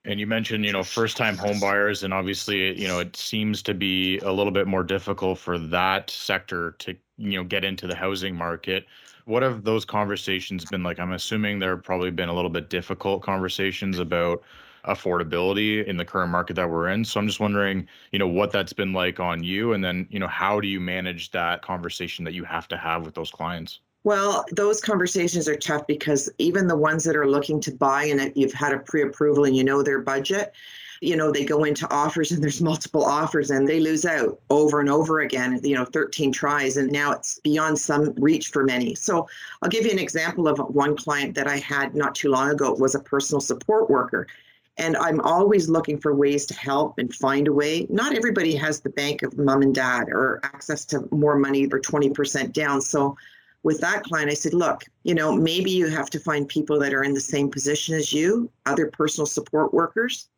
And 0.05 0.19
you 0.19 0.27
mentioned, 0.27 0.63
you 0.65 0.71
know, 0.71 0.83
first 0.83 1.17
time 1.17 1.37
home 1.37 1.59
buyers, 1.59 2.03
and 2.03 2.13
obviously, 2.13 2.79
you 2.79 2.87
know, 2.87 2.99
it 2.99 3.15
seems 3.15 3.61
to 3.63 3.73
be 3.73 4.17
a 4.19 4.31
little 4.31 4.51
bit 4.51 4.65
more 4.65 4.83
difficult 4.83 5.39
for 5.39 5.59
that 5.59 6.09
sector 6.09 6.71
to, 6.79 6.95
you 7.17 7.37
know, 7.37 7.43
get 7.43 7.65
into 7.65 7.85
the 7.85 7.95
housing 7.95 8.33
market. 8.33 8.85
What 9.25 9.43
have 9.43 9.63
those 9.63 9.83
conversations 9.83 10.63
been 10.65 10.83
like? 10.83 10.99
I'm 10.99 11.11
assuming 11.11 11.59
there 11.59 11.75
have 11.75 11.83
probably 11.83 12.11
been 12.11 12.29
a 12.29 12.33
little 12.33 12.49
bit 12.49 12.69
difficult 12.69 13.21
conversations 13.21 13.99
about 13.99 14.41
affordability 14.85 15.85
in 15.85 15.97
the 15.97 16.05
current 16.05 16.31
market 16.31 16.55
that 16.55 16.69
we're 16.69 16.89
in. 16.89 17.03
So 17.03 17.19
I'm 17.19 17.27
just 17.27 17.39
wondering, 17.39 17.87
you 18.11 18.19
know, 18.19 18.27
what 18.27 18.51
that's 18.51 18.73
been 18.73 18.93
like 18.93 19.19
on 19.19 19.43
you 19.43 19.73
and 19.73 19.83
then, 19.83 20.07
you 20.09 20.19
know, 20.19 20.27
how 20.27 20.59
do 20.59 20.67
you 20.67 20.79
manage 20.79 21.31
that 21.31 21.61
conversation 21.61 22.25
that 22.25 22.33
you 22.33 22.43
have 22.43 22.67
to 22.69 22.77
have 22.77 23.05
with 23.05 23.15
those 23.15 23.31
clients? 23.31 23.79
Well, 24.03 24.45
those 24.51 24.79
conversations 24.79 25.49
are 25.49 25.55
tough 25.55 25.85
because 25.85 26.29
even 26.37 26.67
the 26.67 26.77
ones 26.77 27.03
that 27.03 27.17
are 27.17 27.29
looking 27.29 27.59
to 27.61 27.71
buy 27.71 28.05
and 28.05 28.31
you've 28.35 28.53
had 28.53 28.73
a 28.73 28.79
pre-approval 28.79 29.43
and 29.43 29.55
you 29.55 29.63
know 29.63 29.83
their 29.83 29.99
budget, 29.99 30.53
you 31.01 31.15
know, 31.15 31.31
they 31.31 31.43
go 31.43 31.65
into 31.65 31.89
offers 31.89 32.31
and 32.31 32.41
there's 32.43 32.61
multiple 32.61 33.03
offers 33.03 33.51
and 33.51 33.67
they 33.67 33.79
lose 33.79 34.05
out 34.05 34.39
over 34.49 34.79
and 34.79 34.89
over 34.89 35.19
again, 35.19 35.59
you 35.63 35.75
know, 35.75 35.85
13 35.85 36.31
tries 36.31 36.77
and 36.77 36.91
now 36.91 37.11
it's 37.11 37.39
beyond 37.39 37.77
some 37.77 38.13
reach 38.15 38.47
for 38.47 38.63
many. 38.63 38.95
So 38.95 39.27
I'll 39.61 39.69
give 39.69 39.85
you 39.85 39.91
an 39.91 39.99
example 39.99 40.47
of 40.47 40.59
one 40.73 40.95
client 40.95 41.35
that 41.35 41.47
I 41.47 41.57
had 41.57 41.93
not 41.93 42.15
too 42.15 42.29
long 42.29 42.49
ago. 42.51 42.71
It 42.71 42.79
was 42.79 42.95
a 42.95 42.99
personal 42.99 43.41
support 43.41 43.89
worker 43.89 44.27
and 44.79 44.95
I'm 44.95 45.19
always 45.19 45.69
looking 45.69 45.99
for 45.99 46.15
ways 46.15 46.45
to 46.47 46.53
help 46.53 46.97
and 46.97 47.13
find 47.13 47.49
a 47.49 47.53
way. 47.53 47.85
Not 47.89 48.15
everybody 48.15 48.55
has 48.55 48.79
the 48.79 48.89
bank 48.89 49.21
of 49.23 49.37
mom 49.37 49.61
and 49.61 49.75
dad 49.75 50.07
or 50.09 50.39
access 50.43 50.85
to 50.85 51.07
more 51.11 51.37
money 51.37 51.67
or 51.67 51.79
20% 51.79 52.53
down. 52.53 52.79
So 52.81 53.17
with 53.63 53.81
that 53.81 54.03
client, 54.03 54.31
I 54.31 54.35
said, 54.35 54.53
look, 54.53 54.85
you 55.03 55.13
know, 55.13 55.35
maybe 55.35 55.69
you 55.69 55.89
have 55.89 56.09
to 56.11 56.19
find 56.19 56.47
people 56.47 56.79
that 56.79 56.93
are 56.93 57.03
in 57.03 57.13
the 57.13 57.19
same 57.19 57.51
position 57.51 57.93
as 57.93 58.13
you, 58.13 58.49
other 58.65 58.87
personal 58.87 59.25
support 59.25 59.73
workers 59.73 60.29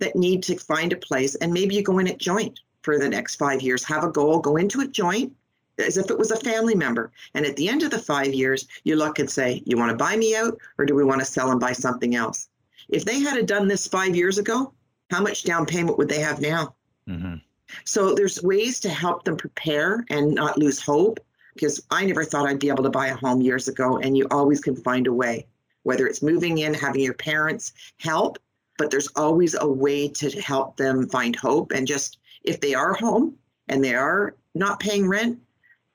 that 0.00 0.16
need 0.16 0.42
to 0.42 0.56
find 0.56 0.92
a 0.92 0.96
place. 0.96 1.36
And 1.36 1.52
maybe 1.52 1.76
you 1.76 1.82
go 1.82 2.00
in 2.00 2.08
at 2.08 2.18
joint 2.18 2.58
for 2.82 2.98
the 2.98 3.08
next 3.08 3.36
five 3.36 3.62
years, 3.62 3.84
have 3.84 4.02
a 4.02 4.10
goal, 4.10 4.40
go 4.40 4.56
into 4.56 4.80
a 4.80 4.88
joint 4.88 5.32
as 5.78 5.96
if 5.96 6.10
it 6.10 6.18
was 6.18 6.32
a 6.32 6.36
family 6.36 6.74
member. 6.74 7.12
And 7.34 7.46
at 7.46 7.54
the 7.54 7.68
end 7.68 7.84
of 7.84 7.92
the 7.92 7.98
five 8.00 8.34
years, 8.34 8.66
you 8.82 8.96
look 8.96 9.20
and 9.20 9.30
say, 9.30 9.62
you 9.64 9.76
want 9.76 9.90
to 9.90 9.96
buy 9.96 10.16
me 10.16 10.34
out 10.34 10.58
or 10.78 10.84
do 10.84 10.96
we 10.96 11.04
want 11.04 11.20
to 11.20 11.24
sell 11.24 11.52
and 11.52 11.60
buy 11.60 11.72
something 11.72 12.16
else? 12.16 12.48
If 12.88 13.04
they 13.04 13.20
had 13.20 13.46
done 13.46 13.68
this 13.68 13.86
five 13.86 14.14
years 14.14 14.38
ago, 14.38 14.72
how 15.10 15.22
much 15.22 15.44
down 15.44 15.66
payment 15.66 15.98
would 15.98 16.08
they 16.08 16.20
have 16.20 16.40
now? 16.40 16.74
Mm-hmm. 17.08 17.36
So 17.84 18.14
there's 18.14 18.42
ways 18.42 18.80
to 18.80 18.88
help 18.88 19.24
them 19.24 19.36
prepare 19.36 20.04
and 20.10 20.34
not 20.34 20.58
lose 20.58 20.80
hope 20.80 21.20
because 21.54 21.84
I 21.90 22.04
never 22.04 22.24
thought 22.24 22.46
I'd 22.46 22.58
be 22.58 22.68
able 22.68 22.82
to 22.84 22.90
buy 22.90 23.08
a 23.08 23.16
home 23.16 23.40
years 23.40 23.68
ago, 23.68 23.98
and 23.98 24.16
you 24.16 24.26
always 24.30 24.60
can 24.60 24.74
find 24.74 25.06
a 25.06 25.12
way, 25.12 25.46
whether 25.84 26.06
it's 26.06 26.22
moving 26.22 26.58
in, 26.58 26.74
having 26.74 27.02
your 27.02 27.14
parents 27.14 27.72
help, 27.98 28.38
but 28.76 28.90
there's 28.90 29.08
always 29.08 29.54
a 29.54 29.68
way 29.68 30.08
to 30.08 30.30
help 30.40 30.76
them 30.76 31.08
find 31.08 31.36
hope. 31.36 31.70
And 31.72 31.86
just 31.86 32.18
if 32.42 32.60
they 32.60 32.74
are 32.74 32.94
home 32.94 33.36
and 33.68 33.82
they 33.82 33.94
are 33.94 34.34
not 34.54 34.80
paying 34.80 35.08
rent, 35.08 35.38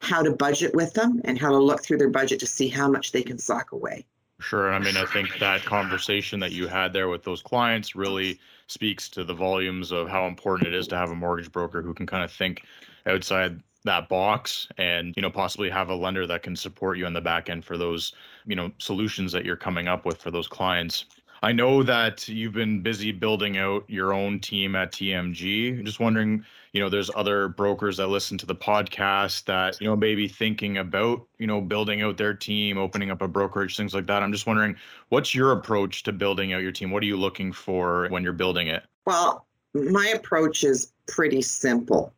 how 0.02 0.24
to 0.24 0.32
budget 0.32 0.74
with 0.74 0.94
them 0.94 1.22
and 1.26 1.38
how 1.38 1.50
to 1.50 1.58
look 1.58 1.84
through 1.84 1.98
their 1.98 2.10
budget 2.10 2.40
to 2.40 2.48
see 2.48 2.70
how 2.70 2.90
much 2.90 3.12
they 3.12 3.22
can 3.22 3.38
sock 3.38 3.74
away. 3.74 4.06
Sure. 4.40 4.74
I 4.74 4.80
mean, 4.80 4.96
I 4.96 5.06
think 5.06 5.38
that 5.40 5.66
conversation 5.66 6.40
that 6.40 6.54
you 6.54 6.68
had 6.68 6.94
there 6.94 7.10
with 7.10 7.24
those 7.24 7.42
clients 7.42 7.96
really 7.96 8.40
speaks 8.68 9.10
to 9.10 9.24
the 9.24 9.34
volumes 9.34 9.92
of 9.92 10.08
how 10.08 10.28
important 10.28 10.68
it 10.68 10.74
is 10.74 10.88
to 10.88 10.96
have 10.96 11.12
a 11.12 11.16
mortgage 11.16 11.52
broker 11.52 11.82
who 11.82 11.94
can 11.94 12.08
kind 12.08 12.24
of 12.24 12.32
think 12.32 12.64
outside 13.06 13.62
that 13.86 14.10
box 14.10 14.68
and 14.78 15.14
you 15.16 15.22
know 15.22 15.30
possibly 15.30 15.70
have 15.70 15.90
a 15.90 15.96
lender 15.96 16.28
that 16.28 16.44
can 16.44 16.56
support 16.56 16.98
you 16.98 17.06
on 17.06 17.14
the 17.14 17.22
back 17.22 17.50
end 17.50 17.64
for 17.64 17.78
those 17.78 18.14
you 18.46 18.56
know 18.56 18.70
solutions 18.78 19.32
that 19.32 19.46
you're 19.46 19.56
coming 19.56 19.88
up 19.88 20.06
with 20.06 20.22
for 20.22 20.32
those 20.32 20.48
clients 20.48 21.06
I 21.42 21.52
know 21.54 21.84
that 21.84 22.28
you've 22.28 22.54
been 22.54 22.82
busy 22.82 23.12
building 23.12 23.58
out 23.58 23.86
your 23.88 24.14
own 24.14 24.40
team 24.40 24.76
at 24.76 24.92
TMG. 24.92 25.84
Just 25.86 26.00
wondering, 26.00 26.44
you 26.74 26.82
know, 26.82 26.90
there's 26.90 27.10
other 27.16 27.48
brokers 27.48 27.98
that 27.98 28.08
listen 28.08 28.38
to 28.40 28.46
the 28.46 28.56
podcast 28.56 29.46
that, 29.46 29.80
you 29.80 29.88
know, 29.88 29.96
maybe 29.96 30.28
thinking 30.28 30.78
about, 30.78 31.26
you 31.38 31.48
know, 31.48 31.62
building 31.62 32.02
out 32.02 32.18
their 32.18 32.34
team, 32.34 32.78
opening 32.78 33.10
up 33.10 33.22
a 33.22 33.28
brokerage, 33.28 33.78
things 33.78 33.94
like 33.94 34.06
that. 34.08 34.22
I'm 34.22 34.34
just 34.34 34.48
wondering, 34.48 34.76
what's 35.10 35.34
your 35.34 35.54
approach 35.54 36.04
to 36.04 36.12
building 36.12 36.52
out 36.52 36.62
your 36.62 36.74
team? 36.74 36.92
What 36.92 37.04
are 37.04 37.08
you 37.08 37.18
looking 37.18 37.54
for 37.54 38.08
when 38.10 38.22
you're 38.22 38.34
building 38.34 38.68
it? 38.68 38.84
Well, 39.06 39.48
my 39.74 40.08
approach 40.08 40.64
is 40.64 40.92
pretty 41.08 41.42
simple. 41.42 42.14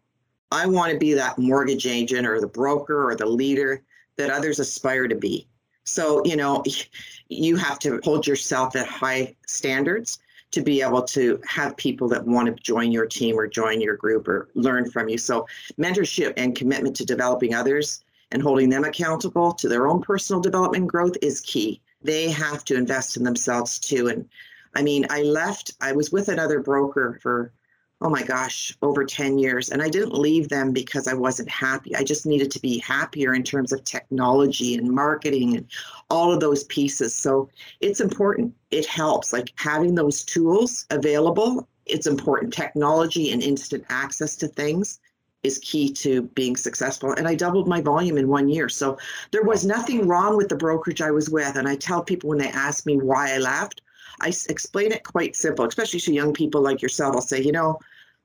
I 0.52 0.66
want 0.66 0.92
to 0.92 0.98
be 0.98 1.14
that 1.14 1.38
mortgage 1.38 1.86
agent 1.86 2.28
or 2.28 2.42
the 2.42 2.48
broker 2.48 3.08
or 3.08 3.16
the 3.16 3.26
leader 3.26 3.84
that 4.18 4.30
others 4.30 4.60
aspire 4.60 5.08
to 5.08 5.16
be. 5.16 5.48
So, 5.84 6.22
you 6.26 6.36
know, 6.36 6.64
you 7.30 7.56
have 7.56 7.80
to 7.80 8.00
hold 8.04 8.28
yourself 8.28 8.76
at 8.76 8.88
high 8.88 9.36
standards 9.46 10.20
to 10.52 10.62
be 10.62 10.82
able 10.82 11.02
to 11.02 11.40
have 11.48 11.78
people 11.78 12.10
that 12.10 12.26
want 12.26 12.48
to 12.48 12.64
join 12.64 12.92
your 12.92 13.06
team 13.06 13.38
or 13.38 13.48
join 13.48 13.80
your 13.80 13.96
group 13.96 14.28
or 14.28 14.50
learn 14.54 14.90
from 14.90 15.08
you. 15.08 15.18
So, 15.18 15.48
mentorship 15.80 16.34
and 16.38 16.56
commitment 16.56 16.96
to 16.98 17.06
developing 17.06 17.54
others 17.54 18.04
and 18.32 18.42
holding 18.42 18.70
them 18.70 18.84
accountable 18.84 19.54
to 19.54 19.68
their 19.68 19.88
own 19.88 20.02
personal 20.02 20.42
development 20.42 20.88
growth 20.88 21.18
is 21.22 21.42
key. 21.42 21.82
They 22.02 22.32
have 22.32 22.66
to 22.66 22.76
invest 22.76 23.18
in 23.18 23.24
themselves 23.24 23.80
too. 23.80 24.08
And 24.08 24.28
I 24.76 24.82
mean, 24.82 25.06
I 25.10 25.24
left, 25.24 25.74
I 25.82 25.92
was 25.92 26.12
with 26.12 26.30
another 26.30 26.62
broker 26.62 27.20
for 27.22 27.52
oh 28.02 28.10
my 28.10 28.24
gosh, 28.24 28.76
over 28.82 29.06
10 29.06 29.38
years. 29.38 29.70
And 29.70 29.82
I 29.82 29.88
didn't 29.88 30.14
leave 30.14 30.50
them 30.50 30.72
because 30.72 31.08
I 31.08 31.14
wasn't 31.14 31.50
happy. 31.50 31.96
I 31.96 32.04
just 32.04 32.26
needed 32.26 32.50
to 32.52 32.60
be 32.60 32.80
happier 32.80 33.36
in 33.36 33.44
terms 33.44 33.72
of 33.72 33.84
technology 33.84 34.76
and 34.76 34.90
marketing 34.90 35.58
and 35.58 35.68
all 36.10 36.34
of 36.34 36.40
those 36.40 36.64
pieces. 36.66 37.14
So 37.16 37.50
it's 37.80 38.02
important. 38.02 38.56
It 38.72 38.88
helps. 38.88 39.32
Like 39.32 39.54
having 39.56 39.94
those 39.94 40.24
tools 40.24 40.88
available, 40.90 41.68
it's 41.86 42.08
important. 42.08 42.54
Technology 42.54 43.32
and 43.32 43.44
instant 43.44 43.86
access 43.90 44.36
to 44.38 44.48
things 44.48 45.00
is 45.44 45.60
key 45.60 45.92
to 45.92 46.24
being 46.34 46.56
successful. 46.56 47.14
And 47.14 47.28
I 47.28 47.36
doubled 47.36 47.68
my 47.68 47.82
volume 47.82 48.18
in 48.18 48.28
one 48.28 48.50
year. 48.50 48.68
So 48.70 48.98
there 49.32 49.44
was 49.44 49.66
nothing 49.66 50.08
wrong 50.08 50.38
with 50.38 50.50
the 50.50 50.56
brokerage 50.56 51.02
I 51.02 51.12
was 51.12 51.30
with. 51.30 51.56
And 51.56 51.68
I 51.68 51.76
tell 51.76 52.04
people 52.04 52.30
when 52.30 52.40
they 52.40 52.50
ask 52.50 52.86
me 52.86 52.98
why 52.98 53.34
I 53.34 53.38
left, 53.38 53.82
I 54.22 54.28
explain 54.50 54.92
it 54.92 55.04
quite 55.04 55.36
simple, 55.36 55.66
especially 55.66 56.00
to 56.02 56.14
young 56.14 56.34
people 56.34 56.62
like 56.62 56.82
yourself. 56.82 57.16
I'll 57.16 57.22
say, 57.22 57.42
you 57.42 57.52
know, 57.52 57.80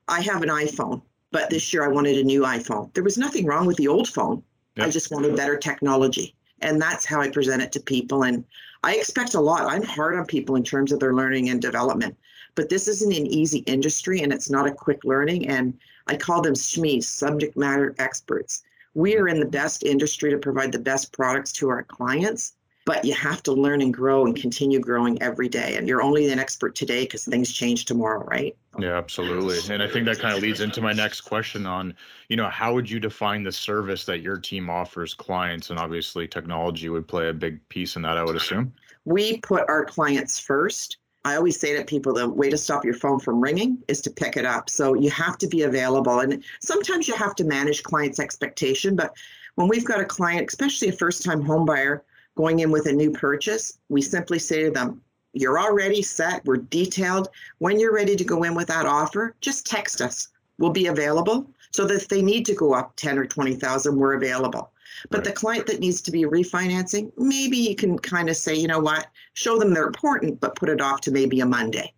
I 0.07 0.21
have 0.21 0.41
an 0.41 0.49
iPhone, 0.49 1.01
but 1.31 1.49
this 1.49 1.73
year 1.73 1.83
I 1.83 1.89
wanted 1.89 2.17
a 2.17 2.23
new 2.23 2.41
iPhone. 2.41 2.93
There 2.93 3.03
was 3.03 3.17
nothing 3.17 3.45
wrong 3.45 3.65
with 3.65 3.77
the 3.77 3.87
old 3.87 4.07
phone. 4.07 4.43
Yep. 4.75 4.87
I 4.87 4.89
just 4.89 5.11
wanted 5.11 5.35
better 5.35 5.57
technology. 5.57 6.35
And 6.61 6.81
that's 6.81 7.05
how 7.05 7.21
I 7.21 7.29
present 7.29 7.61
it 7.61 7.71
to 7.73 7.79
people. 7.79 8.23
And 8.23 8.43
I 8.83 8.95
expect 8.95 9.33
a 9.33 9.41
lot. 9.41 9.71
I'm 9.71 9.83
hard 9.83 10.15
on 10.15 10.25
people 10.25 10.55
in 10.55 10.63
terms 10.63 10.91
of 10.91 10.99
their 10.99 11.13
learning 11.13 11.49
and 11.49 11.61
development. 11.61 12.17
But 12.55 12.69
this 12.69 12.87
isn't 12.87 13.15
an 13.15 13.27
easy 13.27 13.59
industry 13.59 14.21
and 14.21 14.33
it's 14.33 14.49
not 14.49 14.67
a 14.67 14.73
quick 14.73 15.03
learning. 15.03 15.47
And 15.47 15.77
I 16.07 16.15
call 16.15 16.41
them 16.41 16.53
SMEs, 16.53 17.03
subject 17.03 17.57
matter 17.57 17.93
experts. 17.99 18.63
We 18.93 19.17
are 19.17 19.27
in 19.27 19.39
the 19.39 19.45
best 19.45 19.83
industry 19.83 20.31
to 20.31 20.37
provide 20.37 20.71
the 20.71 20.79
best 20.79 21.13
products 21.13 21.51
to 21.53 21.69
our 21.69 21.83
clients 21.83 22.53
but 22.87 23.03
you 23.03 23.13
have 23.13 23.43
to 23.43 23.51
learn 23.51 23.81
and 23.81 23.93
grow 23.93 24.25
and 24.25 24.33
continue 24.33 24.79
growing 24.79 25.21
every 25.21 25.49
day. 25.49 25.75
And 25.75 25.89
you're 25.89 26.01
only 26.01 26.31
an 26.31 26.39
expert 26.39 26.73
today 26.73 27.03
because 27.03 27.25
things 27.25 27.51
change 27.51 27.83
tomorrow, 27.83 28.23
right? 28.23 28.55
Yeah, 28.79 28.97
absolutely. 28.97 29.57
And 29.73 29.83
I 29.83 29.89
think 29.89 30.05
that 30.05 30.19
kind 30.19 30.33
of 30.33 30.41
leads 30.41 30.61
into 30.61 30.81
my 30.81 30.93
next 30.93 31.21
question 31.21 31.65
on, 31.65 31.93
you 32.29 32.37
know, 32.37 32.47
how 32.47 32.73
would 32.73 32.89
you 32.89 33.01
define 33.01 33.43
the 33.43 33.51
service 33.51 34.05
that 34.05 34.21
your 34.21 34.37
team 34.37 34.69
offers 34.69 35.13
clients? 35.13 35.69
And 35.69 35.77
obviously, 35.77 36.29
technology 36.29 36.87
would 36.87 37.09
play 37.09 37.27
a 37.27 37.33
big 37.33 37.59
piece 37.67 37.97
in 37.97 38.03
that, 38.03 38.17
I 38.17 38.23
would 38.23 38.37
assume. 38.37 38.71
We 39.03 39.41
put 39.41 39.67
our 39.67 39.83
clients 39.83 40.39
first. 40.39 40.95
I 41.25 41.35
always 41.35 41.59
say 41.59 41.75
to 41.75 41.83
people 41.83 42.13
the 42.13 42.29
way 42.29 42.49
to 42.49 42.57
stop 42.57 42.85
your 42.85 42.93
phone 42.93 43.19
from 43.19 43.41
ringing 43.41 43.79
is 43.89 43.99
to 44.03 44.09
pick 44.09 44.37
it 44.37 44.45
up. 44.45 44.69
So 44.69 44.93
you 44.93 45.11
have 45.11 45.37
to 45.39 45.47
be 45.47 45.63
available. 45.63 46.21
And 46.21 46.41
sometimes 46.61 47.05
you 47.09 47.15
have 47.15 47.35
to 47.35 47.43
manage 47.43 47.83
clients' 47.83 48.21
expectation. 48.21 48.95
But 48.95 49.13
when 49.55 49.67
we've 49.67 49.83
got 49.83 49.99
a 49.99 50.05
client, 50.05 50.47
especially 50.47 50.87
a 50.87 50.93
first 50.93 51.25
time 51.25 51.41
home 51.41 51.65
buyer, 51.65 52.05
going 52.37 52.59
in 52.59 52.71
with 52.71 52.85
a 52.85 52.93
new 52.93 53.11
purchase, 53.11 53.79
we 53.89 54.01
simply 54.01 54.39
say 54.39 54.63
to 54.63 54.71
them, 54.71 55.01
you're 55.33 55.59
already 55.59 56.01
set, 56.01 56.45
we're 56.45 56.57
detailed. 56.57 57.27
When 57.57 57.79
you're 57.79 57.93
ready 57.93 58.15
to 58.15 58.23
go 58.23 58.43
in 58.43 58.55
with 58.55 58.67
that 58.67 58.85
offer, 58.85 59.35
just 59.41 59.65
text 59.65 60.01
us. 60.01 60.29
We'll 60.57 60.71
be 60.71 60.87
available 60.87 61.49
so 61.71 61.85
that 61.85 61.95
if 61.95 62.07
they 62.07 62.21
need 62.21 62.45
to 62.45 62.55
go 62.55 62.73
up 62.73 62.95
10 62.95 63.19
or 63.19 63.25
20,000, 63.25 63.95
we're 63.95 64.13
available. 64.13 64.71
But 65.09 65.19
right. 65.19 65.25
the 65.25 65.33
client 65.33 65.67
that 65.67 65.79
needs 65.79 66.01
to 66.01 66.11
be 66.11 66.23
refinancing, 66.23 67.11
maybe 67.17 67.57
you 67.57 67.75
can 67.75 67.99
kind 67.99 68.29
of 68.29 68.37
say, 68.37 68.55
you 68.55 68.67
know 68.67 68.79
what, 68.79 69.07
show 69.33 69.59
them 69.59 69.73
they're 69.73 69.85
important, 69.85 70.39
but 70.39 70.55
put 70.55 70.69
it 70.69 70.81
off 70.81 71.01
to 71.01 71.11
maybe 71.11 71.41
a 71.41 71.45
Monday. 71.45 71.93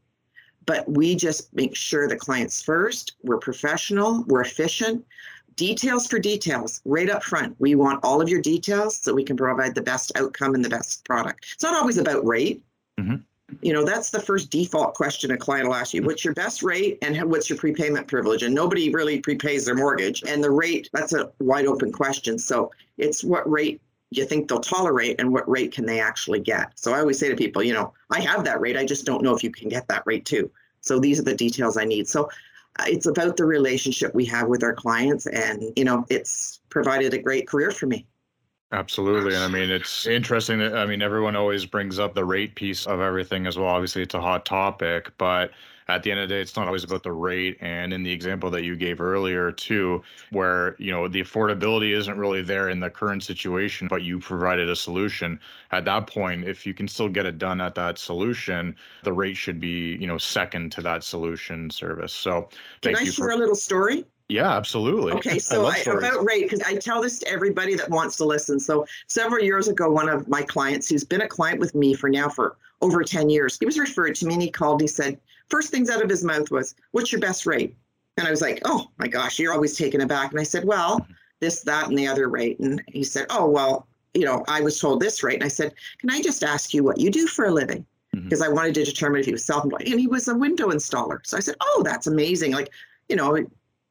But 0.65 0.89
we 0.89 1.15
just 1.15 1.53
make 1.53 1.75
sure 1.75 2.07
the 2.07 2.15
client's 2.15 2.61
first, 2.61 3.13
we're 3.23 3.37
professional, 3.37 4.23
we're 4.27 4.41
efficient, 4.41 5.05
details 5.59 6.07
for 6.07 6.19
details 6.19 6.81
right 6.85 7.09
up 7.09 7.21
front. 7.21 7.53
We 7.59 7.75
want 7.75 7.99
all 8.01 8.21
of 8.21 8.29
your 8.29 8.41
details 8.41 8.95
so 8.95 9.13
we 9.13 9.25
can 9.25 9.35
provide 9.35 9.75
the 9.75 9.81
best 9.81 10.09
outcome 10.15 10.55
and 10.55 10.63
the 10.63 10.69
best 10.69 11.03
product. 11.03 11.47
It's 11.53 11.63
not 11.63 11.75
always 11.75 11.97
about 11.97 12.25
rate. 12.25 12.63
Mm-hmm. 12.97 13.17
You 13.61 13.73
know, 13.73 13.83
that's 13.83 14.09
the 14.09 14.21
first 14.21 14.51
default 14.51 14.93
question 14.93 15.31
a 15.31 15.37
client 15.37 15.67
will 15.67 15.75
ask 15.75 15.93
you. 15.93 16.01
What's 16.01 16.23
your 16.23 16.33
best 16.33 16.63
rate 16.63 16.97
and 17.01 17.29
what's 17.29 17.49
your 17.49 17.59
prepayment 17.59 18.07
privilege? 18.07 18.43
And 18.43 18.55
nobody 18.55 18.89
really 18.89 19.19
prepays 19.19 19.65
their 19.65 19.75
mortgage. 19.75 20.23
And 20.25 20.41
the 20.41 20.51
rate, 20.51 20.89
that's 20.93 21.11
a 21.11 21.29
wide 21.39 21.65
open 21.65 21.91
question. 21.91 22.39
So 22.39 22.71
it's 22.97 23.21
what 23.21 23.49
rate 23.49 23.81
you 24.11 24.23
think 24.23 24.47
they'll 24.47 24.61
tolerate 24.61 25.19
and 25.19 25.33
what 25.33 25.49
rate 25.49 25.73
can 25.73 25.85
they 25.85 25.99
actually 25.99 26.39
get. 26.39 26.79
So 26.79 26.93
I 26.93 26.99
always 26.99 27.19
say 27.19 27.27
to 27.27 27.35
people, 27.35 27.61
you 27.61 27.73
know, 27.73 27.93
I 28.09 28.21
have 28.21 28.45
that 28.45 28.61
rate. 28.61 28.77
I 28.77 28.85
just 28.85 29.05
don't 29.05 29.23
know 29.23 29.35
if 29.35 29.43
you 29.43 29.51
can 29.51 29.67
get 29.67 29.89
that 29.89 30.03
rate 30.05 30.23
too. 30.23 30.49
So 30.79 30.99
these 30.99 31.19
are 31.19 31.23
the 31.23 31.35
details 31.35 31.75
I 31.75 31.83
need. 31.83 32.07
So 32.07 32.29
it's 32.87 33.05
about 33.05 33.37
the 33.37 33.45
relationship 33.45 34.13
we 34.13 34.25
have 34.25 34.47
with 34.47 34.63
our 34.63 34.73
clients 34.73 35.25
and 35.27 35.63
you 35.75 35.83
know 35.83 36.05
it's 36.09 36.61
provided 36.69 37.13
a 37.13 37.17
great 37.17 37.47
career 37.47 37.71
for 37.71 37.87
me. 37.87 38.05
Absolutely. 38.71 39.33
And 39.33 39.43
i 39.43 39.47
mean 39.47 39.69
it's 39.69 40.05
interesting 40.05 40.59
that 40.59 40.77
i 40.77 40.85
mean 40.85 41.01
everyone 41.01 41.35
always 41.35 41.65
brings 41.65 41.99
up 41.99 42.13
the 42.13 42.25
rate 42.25 42.55
piece 42.55 42.85
of 42.85 42.99
everything 42.99 43.47
as 43.47 43.57
well. 43.57 43.67
Obviously 43.67 44.03
it's 44.03 44.15
a 44.15 44.21
hot 44.21 44.45
topic 44.45 45.11
but 45.17 45.51
at 45.89 46.03
the 46.03 46.11
end 46.11 46.19
of 46.19 46.29
the 46.29 46.35
day, 46.35 46.41
it's 46.41 46.55
not 46.55 46.67
always 46.67 46.83
about 46.83 47.03
the 47.03 47.11
rate. 47.11 47.57
And 47.61 47.91
in 47.91 48.03
the 48.03 48.11
example 48.11 48.49
that 48.51 48.63
you 48.63 48.75
gave 48.75 49.01
earlier, 49.01 49.51
too, 49.51 50.03
where 50.31 50.75
you 50.77 50.91
know 50.91 51.07
the 51.07 51.21
affordability 51.21 51.97
isn't 51.97 52.17
really 52.17 52.41
there 52.41 52.69
in 52.69 52.79
the 52.79 52.89
current 52.89 53.23
situation, 53.23 53.87
but 53.87 54.03
you 54.03 54.19
provided 54.19 54.69
a 54.69 54.75
solution. 54.75 55.39
At 55.71 55.85
that 55.85 56.07
point, 56.07 56.47
if 56.47 56.65
you 56.65 56.73
can 56.73 56.87
still 56.87 57.09
get 57.09 57.25
it 57.25 57.37
done 57.37 57.59
at 57.59 57.75
that 57.75 57.97
solution, 57.97 58.75
the 59.03 59.13
rate 59.13 59.35
should 59.35 59.59
be 59.59 59.97
you 59.99 60.07
know 60.07 60.17
second 60.17 60.71
to 60.73 60.81
that 60.81 61.03
solution 61.03 61.69
service. 61.69 62.13
So, 62.13 62.49
can 62.81 62.95
I 62.95 63.03
share 63.03 63.13
for- 63.13 63.31
a 63.31 63.37
little 63.37 63.55
story? 63.55 64.05
Yeah, 64.29 64.55
absolutely. 64.55 65.13
Okay, 65.13 65.39
so 65.39 65.65
I, 65.65 65.77
about 65.77 66.23
rate, 66.23 66.43
because 66.43 66.61
I 66.61 66.75
tell 66.75 67.01
this 67.01 67.17
to 67.19 67.27
everybody 67.27 67.73
that 67.73 67.89
wants 67.89 68.15
to 68.17 68.25
listen. 68.25 68.59
So 68.59 68.85
several 69.07 69.43
years 69.43 69.67
ago, 69.67 69.89
one 69.89 70.07
of 70.07 70.27
my 70.27 70.43
clients, 70.43 70.87
who's 70.87 71.03
been 71.03 71.21
a 71.21 71.27
client 71.27 71.59
with 71.59 71.73
me 71.73 71.95
for 71.95 72.11
now 72.11 72.29
for 72.29 72.57
over 72.81 73.03
10 73.03 73.31
years, 73.31 73.57
he 73.57 73.65
was 73.65 73.79
referred 73.79 74.13
to 74.15 74.27
me 74.27 74.35
and 74.35 74.43
he 74.43 74.51
called. 74.51 74.81
He 74.81 74.87
said, 74.87 75.19
first 75.49 75.71
things 75.71 75.89
out 75.89 76.03
of 76.03 76.09
his 76.09 76.23
mouth 76.23 76.51
was, 76.51 76.75
What's 76.91 77.11
your 77.11 77.21
best 77.21 77.45
rate? 77.45 77.75
And 78.17 78.27
I 78.27 78.31
was 78.31 78.41
like, 78.41 78.61
Oh 78.65 78.89
my 78.97 79.07
gosh, 79.07 79.39
you're 79.39 79.53
always 79.53 79.77
taken 79.77 80.01
aback. 80.01 80.31
And 80.31 80.39
I 80.39 80.43
said, 80.43 80.65
Well, 80.65 81.05
this, 81.39 81.61
that, 81.61 81.87
and 81.87 81.97
the 81.97 82.07
other 82.07 82.27
rate. 82.27 82.59
And 82.59 82.81
he 82.87 83.03
said, 83.03 83.25
Oh, 83.29 83.49
well, 83.49 83.87
you 84.13 84.25
know, 84.25 84.43
I 84.47 84.61
was 84.61 84.79
told 84.79 84.99
this 84.99 85.23
rate. 85.23 85.35
And 85.35 85.43
I 85.43 85.49
said, 85.49 85.73
Can 85.99 86.09
I 86.09 86.21
just 86.21 86.43
ask 86.43 86.73
you 86.73 86.83
what 86.83 86.99
you 86.99 87.09
do 87.09 87.27
for 87.27 87.45
a 87.45 87.51
living? 87.51 87.85
Because 88.11 88.41
mm-hmm. 88.41 88.51
I 88.51 88.53
wanted 88.53 88.75
to 88.75 88.85
determine 88.85 89.19
if 89.19 89.25
he 89.25 89.31
was 89.31 89.45
self 89.45 89.63
employed. 89.63 89.87
And 89.87 89.99
he 89.99 90.07
was 90.07 90.27
a 90.27 90.35
window 90.35 90.69
installer. 90.69 91.19
So 91.23 91.37
I 91.37 91.41
said, 91.41 91.55
Oh, 91.61 91.81
that's 91.85 92.07
amazing. 92.07 92.53
Like, 92.53 92.71
you 93.07 93.15
know, 93.15 93.37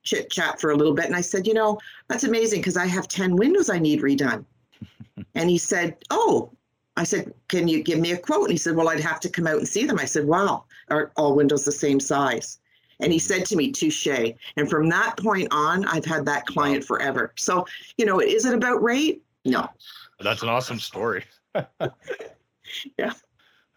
chit 0.02 0.30
chat 0.30 0.60
for 0.60 0.70
a 0.70 0.76
little 0.76 0.94
bit. 0.94 1.06
And 1.06 1.16
I 1.16 1.20
said, 1.20 1.46
You 1.46 1.54
know, 1.54 1.78
that's 2.08 2.24
amazing 2.24 2.60
because 2.60 2.76
I 2.76 2.86
have 2.86 3.08
10 3.08 3.36
windows 3.36 3.70
I 3.70 3.78
need 3.78 4.02
redone. 4.02 4.44
and 5.34 5.50
he 5.50 5.58
said, 5.58 5.96
Oh, 6.10 6.52
I 6.99 7.05
said, 7.05 7.33
Can 7.49 7.69
you 7.69 7.83
give 7.83 7.99
me 7.99 8.12
a 8.12 8.19
quote? 8.19 8.45
And 8.45 8.52
he 8.52 8.59
said, 8.59 8.76
Well, 8.76 8.88
I'd 8.88 9.00
have 9.00 9.21
to 9.21 9.28
come 9.28 9.47
out 9.47 9.59
and 9.59 9.69
see 9.69 9.87
them. 9.87 9.99
I 9.99 10.05
said, 10.05 10.26
Wow, 10.26 10.64
are 10.90 11.12
all 11.17 11.35
windows 11.35 11.64
the 11.64 11.73
same 11.73 12.00
size? 12.00 12.59
And 13.00 13.12
he 13.12 13.19
said 13.19 13.45
to 13.47 13.57
me, 13.57 13.71
touche. 13.71 14.09
And 14.57 14.69
from 14.69 14.88
that 14.88 15.17
point 15.17 15.49
on, 15.52 15.85
I've 15.85 16.05
had 16.05 16.26
that 16.26 16.47
client 16.47 16.85
forever. 16.85 17.33
So, 17.37 17.64
you 17.97 18.05
know, 18.05 18.21
is 18.21 18.45
it 18.45 18.55
about 18.55 18.83
rate? 18.83 19.23
No. 19.45 19.69
That's 20.21 20.43
an 20.43 20.49
awesome 20.49 20.81
story. 20.81 21.25
yeah. 22.99 23.12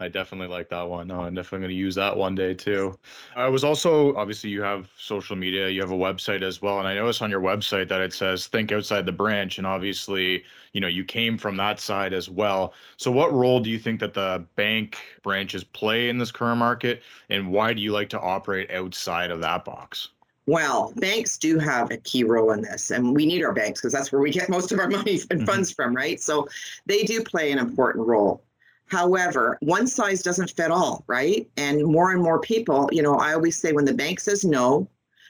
I 0.01 0.07
definitely 0.07 0.47
like 0.47 0.67
that 0.69 0.81
one. 0.81 1.07
No, 1.07 1.21
I'm 1.21 1.35
definitely 1.35 1.59
going 1.59 1.69
to 1.69 1.75
use 1.75 1.93
that 1.93 2.17
one 2.17 2.33
day 2.33 2.55
too. 2.55 2.97
I 3.35 3.47
was 3.47 3.63
also 3.63 4.15
obviously 4.15 4.49
you 4.49 4.63
have 4.63 4.89
social 4.97 5.35
media, 5.35 5.69
you 5.69 5.79
have 5.79 5.91
a 5.91 5.95
website 5.95 6.41
as 6.41 6.59
well, 6.59 6.79
and 6.79 6.87
I 6.87 6.95
noticed 6.95 7.21
on 7.21 7.29
your 7.29 7.39
website 7.39 7.87
that 7.89 8.01
it 8.01 8.11
says 8.11 8.47
think 8.47 8.71
outside 8.71 9.05
the 9.05 9.11
branch, 9.11 9.59
and 9.59 9.67
obviously 9.67 10.43
you 10.73 10.81
know 10.81 10.87
you 10.87 11.05
came 11.05 11.37
from 11.37 11.55
that 11.57 11.79
side 11.79 12.13
as 12.13 12.29
well. 12.29 12.73
So 12.97 13.11
what 13.11 13.31
role 13.31 13.59
do 13.59 13.69
you 13.69 13.77
think 13.77 13.99
that 13.99 14.15
the 14.15 14.43
bank 14.55 14.97
branches 15.21 15.63
play 15.63 16.09
in 16.09 16.17
this 16.17 16.31
current 16.31 16.57
market, 16.57 17.03
and 17.29 17.51
why 17.51 17.71
do 17.71 17.81
you 17.81 17.91
like 17.91 18.09
to 18.09 18.19
operate 18.19 18.71
outside 18.71 19.29
of 19.29 19.39
that 19.41 19.63
box? 19.63 20.09
Well, 20.47 20.93
banks 20.95 21.37
do 21.37 21.59
have 21.59 21.91
a 21.91 21.97
key 21.97 22.23
role 22.23 22.51
in 22.53 22.61
this, 22.61 22.89
and 22.89 23.15
we 23.15 23.27
need 23.27 23.43
our 23.43 23.53
banks 23.53 23.79
because 23.79 23.93
that's 23.93 24.11
where 24.11 24.21
we 24.21 24.31
get 24.31 24.49
most 24.57 24.71
of 24.71 24.79
our 24.79 24.89
money 24.89 25.21
and 25.29 25.41
mm-hmm. 25.41 25.45
funds 25.45 25.71
from, 25.71 25.95
right? 25.95 26.19
So 26.19 26.47
they 26.87 27.03
do 27.03 27.23
play 27.23 27.51
an 27.51 27.59
important 27.59 28.07
role. 28.07 28.43
However, 28.91 29.57
one 29.61 29.87
size 29.87 30.21
doesn't 30.21 30.51
fit 30.51 30.69
all, 30.69 31.05
right? 31.07 31.49
And 31.55 31.85
more 31.85 32.11
and 32.11 32.21
more 32.21 32.41
people, 32.41 32.89
you 32.91 33.01
know, 33.01 33.15
I 33.15 33.33
always 33.33 33.57
say 33.57 33.71
when 33.71 33.85
the 33.85 33.93
bank 33.93 34.19
says 34.19 34.43
no, 34.43 34.85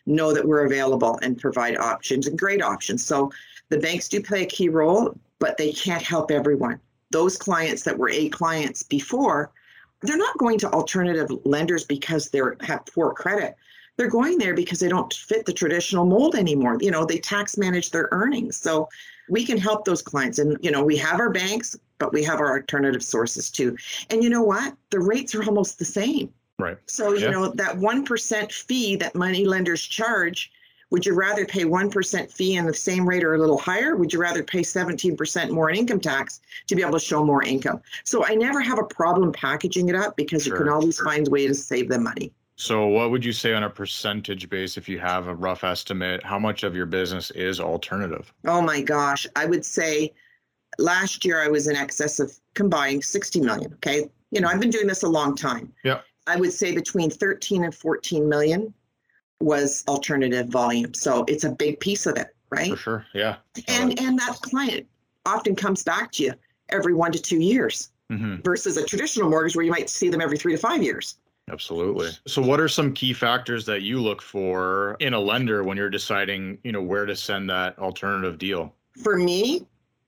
know 0.08 0.34
that 0.34 0.44
we're 0.44 0.66
available 0.66 1.20
and 1.22 1.38
provide 1.38 1.78
options 1.78 2.26
and 2.26 2.40
great 2.40 2.64
options. 2.64 3.06
So 3.06 3.32
the 3.70 3.78
banks 3.78 4.10
do 4.10 4.20
play 4.20 4.42
a 4.42 4.48
key 4.48 4.70
role, 4.70 5.16
but 5.38 5.58
they 5.58 5.74
can't 5.74 6.02
help 6.02 6.32
everyone. 6.32 6.80
Those 7.12 7.38
clients 7.38 7.84
that 7.84 7.96
were 7.96 8.10
A 8.10 8.30
clients 8.30 8.82
before, 8.82 9.52
they're 10.02 10.18
not 10.18 10.40
going 10.40 10.58
to 10.58 10.72
alternative 10.72 11.30
lenders 11.46 11.84
because 11.84 12.30
they 12.30 12.42
have 12.62 12.88
poor 12.88 13.14
credit. 13.14 13.56
They're 13.96 14.10
going 14.10 14.40
there 14.40 14.56
because 14.56 14.80
they 14.80 14.90
don't 14.90 15.14
fit 15.14 15.46
the 15.46 15.54
traditional 15.54 16.08
mold 16.08 16.34
anymore. 16.34 16.78
You 16.82 16.90
know, 16.90 17.06
they 17.06 17.20
tax 17.20 17.60
manage 17.60 17.92
their 17.92 18.10
earnings. 18.12 18.58
So 18.58 18.90
we 19.30 19.46
can 19.46 19.58
help 19.58 19.86
those 19.86 20.02
clients. 20.02 20.40
And, 20.40 20.58
you 20.62 20.72
know, 20.72 20.84
we 20.84 20.98
have 20.98 21.20
our 21.20 21.30
banks, 21.30 21.78
but 21.98 22.14
we 22.14 22.24
have 22.24 22.40
our 22.40 22.58
alternative 22.58 23.04
sources 23.04 23.50
too. 23.50 23.78
And 24.10 24.24
you 24.24 24.30
know 24.30 24.44
what? 24.44 24.76
The 24.90 25.00
rates 25.00 25.36
are 25.36 25.44
almost 25.44 25.80
the 25.80 25.86
same. 25.86 26.34
Right. 26.60 26.78
So, 26.86 27.14
you 27.14 27.26
yeah. 27.26 27.32
know, 27.32 27.50
that 27.52 27.78
1% 27.78 28.52
fee 28.52 28.96
that 28.98 29.16
money 29.16 29.46
lenders 29.46 29.82
charge, 29.82 30.52
would 30.92 31.06
you 31.06 31.14
rather 31.14 31.46
pay 31.46 31.64
1% 31.64 32.32
fee 32.32 32.58
and 32.58 32.68
the 32.68 32.74
same 32.74 33.08
rate 33.08 33.24
or 33.24 33.34
a 33.34 33.38
little 33.38 33.58
higher? 33.58 33.96
Would 33.96 34.12
you 34.12 34.20
rather 34.20 34.44
pay 34.44 34.60
17% 34.60 35.50
more 35.50 35.70
in 35.70 35.78
income 35.78 36.02
tax 36.02 36.42
to 36.68 36.76
be 36.76 36.82
able 36.82 36.94
to 36.94 37.00
show 37.00 37.24
more 37.24 37.44
income? 37.44 37.82
So 38.04 38.26
I 38.26 38.36
never 38.36 38.60
have 38.60 38.78
a 38.78 38.84
problem 38.84 39.32
packaging 39.32 39.88
it 39.88 39.96
up 39.96 40.18
because 40.18 40.44
sure, 40.44 40.54
you 40.54 40.64
can 40.64 40.70
always 40.72 40.96
sure. 40.96 41.06
find 41.06 41.28
a 41.28 41.32
way 41.32 41.48
to 41.48 41.56
save 41.56 41.88
them 41.88 42.04
money. 42.04 42.34
So, 42.56 42.88
what 42.88 43.10
would 43.12 43.26
you 43.26 43.34
say 43.34 43.54
on 43.54 43.64
a 43.64 43.70
percentage 43.70 44.50
base, 44.50 44.78
if 44.78 44.88
you 44.88 45.00
have 45.00 45.28
a 45.28 45.34
rough 45.34 45.64
estimate, 45.64 46.24
how 46.24 46.38
much 46.38 46.64
of 46.64 46.76
your 46.76 46.86
business 46.86 47.32
is 47.32 47.60
alternative? 47.60 48.32
Oh 48.46 48.62
my 48.62 48.82
gosh. 48.82 49.26
I 49.36 49.46
would 49.46 49.66
say 49.66 50.14
last 50.78 51.26
year 51.26 51.42
I 51.42 51.48
was 51.48 51.68
in 51.68 51.76
excess 51.76 52.20
of 52.20 52.38
combined 52.54 53.04
60 53.04 53.42
million. 53.42 53.74
Okay. 53.76 54.10
You 54.32 54.42
know, 54.42 54.48
I've 54.48 54.60
been 54.60 54.70
doing 54.70 54.88
this 54.88 55.04
a 55.04 55.10
long 55.10 55.36
time. 55.36 55.74
Yeah. 55.84 56.02
I 56.28 56.36
would 56.36 56.54
say 56.54 56.74
between 56.74 57.10
13 57.10 57.64
and 57.64 57.74
14 57.74 58.28
million 58.30 58.74
was 59.40 59.84
alternative 59.88 60.48
volume. 60.48 60.94
So 60.94 61.26
it's 61.28 61.44
a 61.44 61.52
big 61.52 61.80
piece 61.80 62.06
of 62.06 62.18
it, 62.18 62.28
right? 62.50 62.72
For 62.72 62.78
sure. 62.78 63.06
Yeah. 63.14 63.38
And 63.68 64.00
and 64.00 64.20
that 64.20 64.38
client 64.42 64.88
often 65.26 65.56
comes 65.56 65.84
back 65.84 66.12
to 66.14 66.24
you 66.24 66.34
every 66.70 66.94
one 66.94 67.12
to 67.12 67.22
two 67.22 67.40
years 67.40 67.90
hmm 68.10 68.36
versus 68.44 68.76
a 68.76 68.86
traditional 68.86 69.30
mortgage 69.30 69.56
where 69.56 69.64
you 69.64 69.72
might 69.72 69.90
see 69.90 70.10
them 70.10 70.20
every 70.20 70.38
three 70.38 70.52
to 70.52 70.58
five 70.58 70.84
years. 70.84 71.18
Absolutely. 71.50 72.12
So, 72.28 72.42
what 72.42 72.60
are 72.60 72.68
some 72.68 72.94
key 72.94 73.14
factors 73.14 73.66
that 73.66 73.82
you 73.82 74.00
look 74.00 74.22
for 74.22 74.96
in 75.00 75.14
a 75.14 75.20
lender 75.20 75.64
when 75.64 75.76
you're 75.76 75.90
deciding, 75.90 76.58
you 76.64 76.72
know, 76.72 76.82
where 76.82 77.06
to 77.06 77.16
send 77.16 77.50
that 77.50 77.78
alternative 77.80 78.38
deal? 78.38 78.74
For 79.04 79.18
me, 79.18 79.66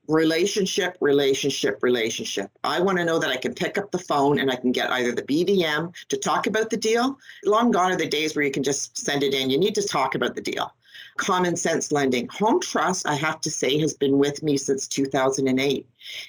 relationship, 0.08 0.98
relationship, 1.00 1.80
relationship. 1.82 2.52
I 2.64 2.82
want 2.82 2.98
to 2.98 3.06
know 3.06 3.20
that 3.20 3.30
I 3.30 3.38
can 3.38 3.54
pick 3.54 3.78
up 3.78 3.92
the 3.92 4.00
phone 4.00 4.40
and 4.40 4.52
I 4.52 4.56
can 4.56 4.72
get 4.72 4.92
either 4.92 5.14
the 5.14 5.22
BDM 5.22 5.94
to 6.10 6.18
talk 6.18 6.48
about 6.48 6.70
the 6.70 6.78
deal. 6.78 7.18
Long 7.46 7.72
gone 7.72 7.92
are 7.92 7.98
the 7.98 8.08
days 8.08 8.36
where 8.36 8.44
you 8.44 8.52
can 8.52 8.64
just 8.64 8.98
send 8.98 9.24
it 9.24 9.34
in. 9.34 9.50
You 9.50 9.58
need 9.58 9.76
to 9.76 9.88
talk 9.88 10.16
about 10.16 10.36
the 10.36 10.42
deal. 10.42 10.74
Common 11.18 11.56
sense 11.56 11.92
lending. 11.92 12.28
Home 12.30 12.60
Trust, 12.60 13.08
I 13.08 13.16
have 13.16 13.40
to 13.42 13.52
say, 13.52 13.78
has 13.80 13.94
been 13.94 14.18
with 14.18 14.44
me 14.44 14.58
since 14.58 14.88
2008. 14.88 15.88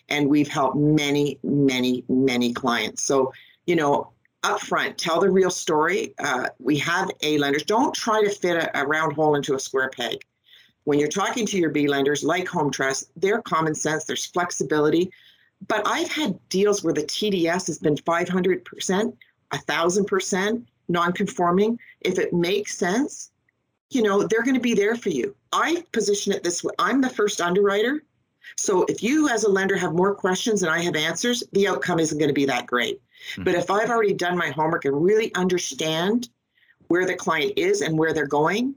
And 0.09 0.29
we've 0.29 0.49
helped 0.49 0.77
many, 0.77 1.39
many, 1.43 2.05
many 2.09 2.53
clients. 2.53 3.03
So, 3.03 3.33
you 3.67 3.77
know, 3.77 4.11
upfront, 4.45 4.97
tell 4.97 5.21
the 5.21 5.31
real 5.31 5.51
story. 5.51 6.15
Uh, 6.19 6.49
we 6.59 6.79
have 6.79 7.11
A 7.23 7.39
lenders. 7.39 7.65
Don't 7.65 7.95
try 7.95 8.23
to 8.23 8.31
fit 8.31 8.57
a, 8.57 8.81
a 8.81 8.87
round 8.87 9.15
hole 9.15 9.35
into 9.35 9.55
a 9.55 9.59
square 9.59 9.91
peg 9.91 10.19
when 10.85 10.99
you're 10.99 11.09
talking 11.09 11.47
to 11.47 11.59
your 11.59 11.71
B 11.71 11.89
lenders 11.89 12.23
like 12.23 12.47
Home 12.49 12.71
Trust, 12.71 13.11
they're 13.17 13.43
common 13.43 13.75
sense, 13.75 14.05
there's 14.05 14.27
flexibility. 14.27 15.11
But 15.67 15.83
I've 15.87 16.11
had 16.11 16.39
deals 16.51 16.85
where 16.85 16.93
the 16.93 17.03
TDS 17.03 17.67
has 17.67 17.79
been 17.79 17.97
500%, 17.97 19.17
1,000% 19.53 20.65
non-conforming. 20.89 21.79
If 22.03 22.19
it 22.19 22.33
makes 22.35 22.77
sense, 22.77 23.31
you 23.91 24.03
know, 24.03 24.25
they're 24.25 24.43
going 24.43 24.55
to 24.55 24.61
be 24.61 24.75
there 24.75 24.97
for 24.97 25.09
you. 25.09 25.35
I 25.53 25.83
position 25.93 26.33
it 26.33 26.43
this 26.43 26.63
way 26.63 26.75
I'm 26.79 27.01
the 27.01 27.09
first 27.09 27.41
underwriter. 27.41 28.03
So 28.57 28.85
if 28.89 29.03
you 29.03 29.29
as 29.31 29.45
a 29.45 29.51
lender 29.51 29.77
have 29.77 29.95
more 29.95 30.15
questions 30.15 30.61
than 30.61 30.69
I 30.69 30.83
have 30.83 30.97
answers, 30.97 31.43
the 31.53 31.67
outcome 31.67 31.99
isn't 31.99 32.19
going 32.19 32.29
to 32.29 32.35
be 32.35 32.45
that 32.45 32.67
great. 32.67 33.01
But 33.39 33.55
if 33.55 33.67
mm-hmm. 33.67 33.73
I've 33.73 33.91
already 33.91 34.15
done 34.15 34.37
my 34.37 34.51
homework 34.51 34.85
and 34.85 35.03
really 35.03 35.35
understand 35.35 36.29
where 36.89 37.07
the 37.07 37.15
client 37.15 37.53
is 37.57 37.81
and 37.81 37.99
where 37.99 38.13
they're 38.13 38.27
going, 38.27 38.75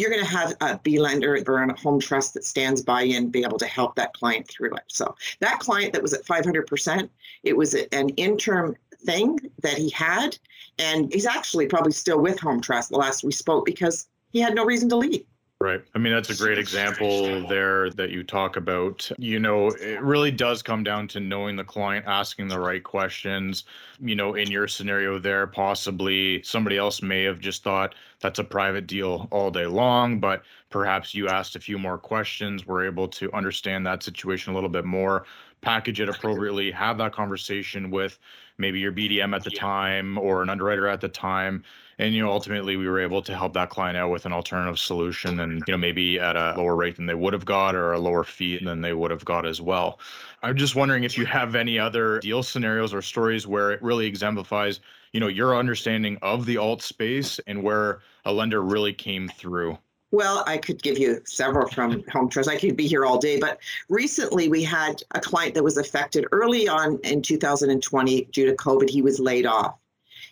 you're 0.00 0.10
going 0.10 0.24
to 0.24 0.30
have 0.30 0.54
a 0.62 0.78
B 0.82 0.98
lender 0.98 1.36
or 1.46 1.62
a 1.62 1.78
home 1.78 2.00
trust 2.00 2.32
that 2.32 2.44
stands 2.44 2.80
by 2.80 3.02
you 3.02 3.18
and 3.18 3.30
be 3.30 3.44
able 3.44 3.58
to 3.58 3.66
help 3.66 3.94
that 3.96 4.14
client 4.14 4.48
through 4.48 4.74
it. 4.74 4.84
So 4.86 5.14
that 5.40 5.58
client 5.58 5.92
that 5.92 6.00
was 6.00 6.14
at 6.14 6.24
500%, 6.24 7.08
it 7.42 7.54
was 7.54 7.74
an 7.74 8.08
interim 8.10 8.76
thing 9.04 9.38
that 9.62 9.76
he 9.76 9.90
had, 9.90 10.38
and 10.78 11.12
he's 11.12 11.26
actually 11.26 11.66
probably 11.66 11.92
still 11.92 12.18
with 12.18 12.40
Home 12.40 12.62
Trust 12.62 12.88
the 12.88 12.96
last 12.96 13.24
we 13.24 13.32
spoke 13.32 13.66
because 13.66 14.08
he 14.30 14.40
had 14.40 14.54
no 14.54 14.64
reason 14.64 14.88
to 14.88 14.96
leave. 14.96 15.26
Right. 15.62 15.82
I 15.94 15.98
mean, 15.98 16.14
that's 16.14 16.30
a 16.30 16.36
great 16.42 16.56
example 16.56 17.46
there 17.46 17.90
that 17.90 18.08
you 18.08 18.24
talk 18.24 18.56
about. 18.56 19.10
You 19.18 19.38
know, 19.38 19.68
it 19.68 20.00
really 20.00 20.30
does 20.30 20.62
come 20.62 20.82
down 20.82 21.06
to 21.08 21.20
knowing 21.20 21.54
the 21.56 21.64
client, 21.64 22.06
asking 22.08 22.48
the 22.48 22.58
right 22.58 22.82
questions. 22.82 23.64
You 24.00 24.16
know, 24.16 24.36
in 24.36 24.50
your 24.50 24.66
scenario 24.66 25.18
there, 25.18 25.46
possibly 25.46 26.42
somebody 26.44 26.78
else 26.78 27.02
may 27.02 27.24
have 27.24 27.40
just 27.40 27.62
thought 27.62 27.94
that's 28.20 28.38
a 28.38 28.44
private 28.44 28.86
deal 28.86 29.28
all 29.30 29.50
day 29.50 29.66
long, 29.66 30.18
but 30.18 30.44
perhaps 30.70 31.14
you 31.14 31.28
asked 31.28 31.56
a 31.56 31.60
few 31.60 31.78
more 31.78 31.98
questions, 31.98 32.66
were 32.66 32.86
able 32.86 33.08
to 33.08 33.30
understand 33.34 33.86
that 33.86 34.02
situation 34.02 34.52
a 34.52 34.54
little 34.54 34.70
bit 34.70 34.86
more, 34.86 35.26
package 35.60 36.00
it 36.00 36.08
appropriately, 36.08 36.70
have 36.70 36.98
that 36.98 37.12
conversation 37.12 37.90
with 37.90 38.18
maybe 38.58 38.78
your 38.80 38.92
BDM 38.92 39.34
at 39.34 39.44
the 39.44 39.50
time 39.50 40.18
or 40.18 40.42
an 40.42 40.50
underwriter 40.50 40.86
at 40.86 41.00
the 41.00 41.08
time 41.08 41.64
and 42.00 42.14
you 42.14 42.22
know 42.22 42.30
ultimately 42.32 42.76
we 42.76 42.88
were 42.88 42.98
able 42.98 43.20
to 43.20 43.36
help 43.36 43.52
that 43.52 43.68
client 43.68 43.96
out 43.96 44.10
with 44.10 44.24
an 44.24 44.32
alternative 44.32 44.78
solution 44.78 45.40
and 45.40 45.62
you 45.66 45.72
know 45.72 45.78
maybe 45.78 46.18
at 46.18 46.34
a 46.34 46.54
lower 46.56 46.74
rate 46.74 46.96
than 46.96 47.06
they 47.06 47.14
would 47.14 47.32
have 47.32 47.44
got 47.44 47.74
or 47.74 47.92
a 47.92 47.98
lower 47.98 48.24
fee 48.24 48.58
than 48.64 48.80
they 48.80 48.94
would 48.94 49.10
have 49.10 49.24
got 49.24 49.46
as 49.46 49.60
well. 49.60 50.00
I'm 50.42 50.56
just 50.56 50.74
wondering 50.74 51.04
if 51.04 51.18
you 51.18 51.26
have 51.26 51.54
any 51.54 51.78
other 51.78 52.18
deal 52.20 52.42
scenarios 52.42 52.94
or 52.94 53.02
stories 53.02 53.46
where 53.46 53.70
it 53.70 53.82
really 53.82 54.06
exemplifies 54.06 54.80
you 55.12 55.20
know 55.20 55.28
your 55.28 55.56
understanding 55.56 56.16
of 56.22 56.46
the 56.46 56.56
alt 56.56 56.82
space 56.82 57.38
and 57.46 57.62
where 57.62 58.00
a 58.24 58.32
lender 58.32 58.62
really 58.62 58.94
came 58.94 59.28
through 59.28 59.78
Well, 60.12 60.42
I 60.46 60.58
could 60.58 60.82
give 60.82 60.98
you 60.98 61.20
several 61.24 61.68
from 61.68 62.02
Home 62.10 62.28
Trust. 62.28 62.48
I 62.48 62.58
could 62.58 62.76
be 62.76 62.88
here 62.88 63.04
all 63.04 63.18
day, 63.18 63.38
but 63.38 63.60
recently 63.88 64.48
we 64.48 64.64
had 64.64 65.02
a 65.12 65.20
client 65.20 65.54
that 65.54 65.62
was 65.62 65.76
affected 65.76 66.26
early 66.32 66.66
on 66.68 66.98
in 67.04 67.22
2020 67.22 68.24
due 68.32 68.46
to 68.46 68.54
COVID. 68.54 68.90
He 68.90 69.02
was 69.02 69.20
laid 69.20 69.46
off. 69.46 69.76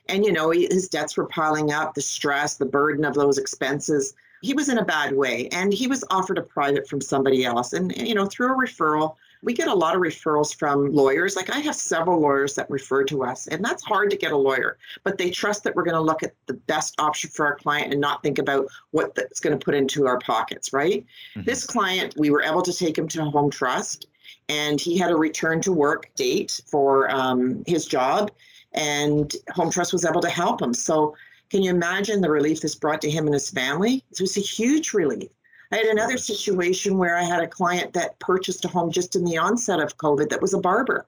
And, 0.09 0.25
you 0.25 0.33
know, 0.33 0.51
his 0.51 0.89
debts 0.89 1.17
were 1.17 1.27
piling 1.27 1.71
up, 1.71 1.95
the 1.95 2.01
stress, 2.01 2.57
the 2.57 2.67
burden 2.67 3.05
of 3.05 3.15
those 3.15 3.39
expenses. 3.39 4.15
He 4.43 4.53
was 4.55 4.69
in 4.69 4.79
a 4.79 4.85
bad 4.85 5.15
way. 5.15 5.49
And 5.53 5.73
he 5.73 5.87
was 5.87 6.05
offered 6.11 6.39
a 6.39 6.43
private 6.43 6.89
from 6.89 7.01
somebody 7.01 7.45
else. 7.45 7.73
And, 7.73 7.95
you 7.97 8.15
know, 8.15 8.27
through 8.27 8.55
a 8.55 8.57
referral, 8.57 9.15
we 9.43 9.53
get 9.53 9.69
a 9.69 9.75
lot 9.75 9.95
of 9.95 10.03
referrals 10.03 10.55
from 10.55 10.93
lawyers. 10.93 11.37
Like 11.37 11.51
I 11.51 11.59
have 11.61 11.75
several 11.75 12.21
lawyers 12.21 12.55
that 12.55 12.69
refer 12.71 13.05
to 13.05 13.25
us, 13.25 13.47
and 13.47 13.65
that's 13.65 13.83
hard 13.83 14.11
to 14.11 14.17
get 14.17 14.33
a 14.33 14.37
lawyer, 14.37 14.79
but 15.05 15.19
they 15.19 15.31
trust 15.31 15.65
that 15.65 15.75
we're 15.75 15.85
going 15.85 15.95
to 15.95 16.01
look 16.01 16.23
at 16.23 16.35
the 16.47 16.55
best 16.55 17.01
option 17.01 17.31
for 17.31 17.47
our 17.47 17.55
client 17.57 17.93
and 17.93 18.01
not 18.01 18.23
think 18.23 18.39
about 18.39 18.67
what 18.91 19.15
that's 19.15 19.41
going 19.41 19.57
to 19.57 19.65
put 19.65 19.75
into 19.75 20.07
our 20.07 20.19
pockets, 20.19 20.73
right? 20.73 21.05
Mhm. 21.37 21.45
This 21.45 21.65
client, 21.67 22.15
we 22.19 22.31
were 22.31 22.43
able 22.43 22.63
to 22.63 22.73
take 22.73 22.99
him 22.99 23.09
to 23.09 23.25
Home 23.25 23.51
Trust, 23.51 24.07
and 24.49 24.81
he 24.81 24.97
had 24.99 25.11
a 25.11 25.17
return 25.17 25.61
to 25.63 25.73
work 25.73 26.11
date 26.17 26.61
for 26.67 27.11
um, 27.15 27.63
his 27.67 27.87
job, 27.87 28.31
and 28.73 29.35
Home 29.53 29.71
Trust 29.71 29.93
was 29.93 30.05
able 30.05 30.21
to 30.21 30.31
help 30.31 30.61
him. 30.61 30.75
So, 30.75 31.15
can 31.51 31.63
you 31.63 31.71
imagine 31.71 32.21
the 32.21 32.31
relief 32.31 32.61
this 32.61 32.75
brought 32.75 33.01
to 33.01 33.11
him 33.11 33.25
and 33.25 33.33
his 33.33 33.49
family? 33.49 34.05
It 34.11 34.21
was 34.21 34.37
a 34.37 34.41
huge 34.41 34.93
relief. 34.93 35.31
I 35.71 35.77
had 35.77 35.87
another 35.87 36.17
situation 36.17 36.97
where 36.97 37.17
I 37.17 37.23
had 37.23 37.43
a 37.43 37.49
client 37.49 37.93
that 37.93 38.19
purchased 38.19 38.65
a 38.65 38.69
home 38.69 38.91
just 38.91 39.17
in 39.17 39.25
the 39.25 39.39
onset 39.39 39.81
of 39.81 39.99
COVID 39.99 40.31
that 40.31 40.41
was 40.41 40.55
a 40.55 40.61
barber. 40.61 41.07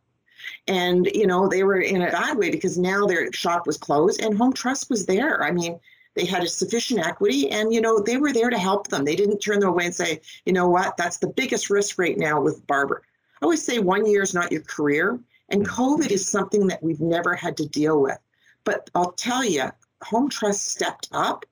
And, 0.66 1.06
you 1.14 1.26
know, 1.26 1.48
they 1.48 1.62
were 1.64 1.80
in 1.80 2.02
a 2.02 2.10
bad 2.10 2.36
way 2.36 2.50
because 2.50 2.76
now 2.76 3.06
their 3.06 3.32
shop 3.32 3.66
was 3.66 3.78
closed 3.78 4.20
and 4.20 4.36
Home 4.36 4.52
Trust 4.52 4.90
was 4.90 5.06
there. 5.06 5.42
I 5.42 5.50
mean, 5.50 5.80
they 6.14 6.24
had 6.24 6.42
a 6.42 6.48
sufficient 6.48 7.06
equity 7.06 7.50
and, 7.50 7.72
you 7.72 7.80
know, 7.80 8.00
they 8.00 8.16
were 8.16 8.32
there 8.32 8.50
to 8.50 8.58
help 8.58 8.88
them. 8.88 9.04
They 9.04 9.16
didn't 9.16 9.38
turn 9.38 9.60
them 9.60 9.70
away 9.70 9.86
and 9.86 9.94
say, 9.94 10.20
you 10.44 10.52
know 10.52 10.68
what, 10.68 10.96
that's 10.96 11.18
the 11.18 11.28
biggest 11.28 11.70
risk 11.70 11.98
right 11.98 12.18
now 12.18 12.40
with 12.40 12.66
barber. 12.66 13.02
I 13.40 13.44
always 13.44 13.64
say 13.64 13.78
one 13.78 14.06
year 14.06 14.22
is 14.22 14.34
not 14.34 14.52
your 14.52 14.62
career. 14.62 15.20
And 15.48 15.66
mm-hmm. 15.66 15.80
COVID 15.80 16.10
is 16.10 16.28
something 16.28 16.66
that 16.66 16.82
we've 16.82 17.00
never 17.00 17.34
had 17.34 17.56
to 17.58 17.68
deal 17.68 18.00
with. 18.00 18.18
But 18.64 18.90
I'll 18.94 19.12
tell 19.12 19.44
you, 19.44 19.70
Home 20.02 20.28
Trust 20.28 20.68
stepped 20.68 21.08
up. 21.12 21.44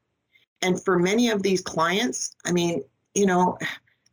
And 0.61 0.83
for 0.83 0.99
many 0.99 1.31
of 1.31 1.43
these 1.43 1.61
clients, 1.61 2.35
I 2.45 2.53
mean, 2.53 2.83
you 3.19 3.27
know, 3.27 3.59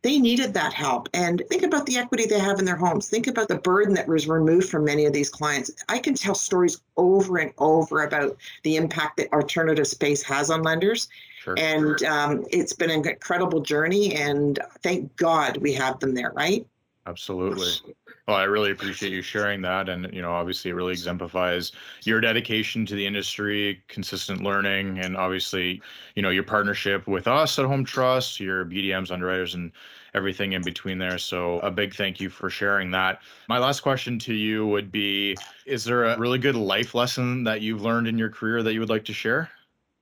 they 0.02 0.18
needed 0.18 0.54
that 0.54 0.72
help. 0.72 1.08
And 1.14 1.42
think 1.48 1.62
about 1.62 1.86
the 1.86 1.96
equity 1.96 2.26
they 2.26 2.38
have 2.38 2.58
in 2.58 2.64
their 2.64 2.76
homes. 2.76 3.08
Think 3.08 3.26
about 3.26 3.48
the 3.48 3.58
burden 3.58 3.94
that 3.94 4.06
was 4.06 4.28
removed 4.28 4.68
from 4.68 4.84
many 4.84 5.04
of 5.04 5.12
these 5.12 5.28
clients. 5.28 5.70
I 5.88 5.98
can 5.98 6.14
tell 6.14 6.34
stories 6.34 6.80
over 6.96 7.38
and 7.38 7.52
over 7.58 8.04
about 8.04 8.36
the 8.62 8.76
impact 8.76 9.16
that 9.16 9.32
alternative 9.32 9.86
space 9.86 10.22
has 10.22 10.50
on 10.50 10.62
lenders. 10.62 11.08
sure 11.42 11.54
And 11.56 12.00
um, 12.04 12.44
it's 12.50 12.72
been 12.72 12.90
an 12.90 13.08
incredible 13.08 13.60
journey. 13.60 14.14
And 14.14 14.58
thank 14.82 15.16
God 15.16 15.56
we 15.56 15.72
have 15.72 15.98
them 15.98 16.14
there, 16.14 16.32
right? 16.36 16.66
Absolutely. 17.06 17.94
Well, 18.28 18.36
I 18.36 18.42
really 18.42 18.72
appreciate 18.72 19.12
you 19.12 19.22
sharing 19.22 19.62
that. 19.62 19.88
And, 19.88 20.12
you 20.12 20.20
know, 20.20 20.32
obviously 20.32 20.72
it 20.72 20.74
really 20.74 20.90
exemplifies 20.90 21.70
your 22.02 22.20
dedication 22.20 22.84
to 22.86 22.96
the 22.96 23.06
industry, 23.06 23.80
consistent 23.86 24.42
learning, 24.42 24.98
and 24.98 25.16
obviously, 25.16 25.80
you 26.16 26.22
know, 26.22 26.30
your 26.30 26.42
partnership 26.42 27.06
with 27.06 27.28
us 27.28 27.56
at 27.60 27.66
Home 27.66 27.84
Trust, 27.84 28.40
your 28.40 28.64
BDMs, 28.64 29.12
underwriters, 29.12 29.54
and 29.54 29.70
everything 30.12 30.54
in 30.54 30.62
between 30.62 30.98
there. 30.98 31.18
So 31.18 31.60
a 31.60 31.70
big 31.70 31.94
thank 31.94 32.20
you 32.20 32.28
for 32.28 32.50
sharing 32.50 32.90
that. 32.90 33.20
My 33.48 33.58
last 33.58 33.82
question 33.82 34.18
to 34.18 34.34
you 34.34 34.66
would 34.66 34.90
be 34.90 35.36
Is 35.64 35.84
there 35.84 36.06
a 36.06 36.18
really 36.18 36.40
good 36.40 36.56
life 36.56 36.96
lesson 36.96 37.44
that 37.44 37.60
you've 37.60 37.82
learned 37.82 38.08
in 38.08 38.18
your 38.18 38.30
career 38.30 38.60
that 38.64 38.74
you 38.74 38.80
would 38.80 38.90
like 38.90 39.04
to 39.04 39.12
share? 39.12 39.50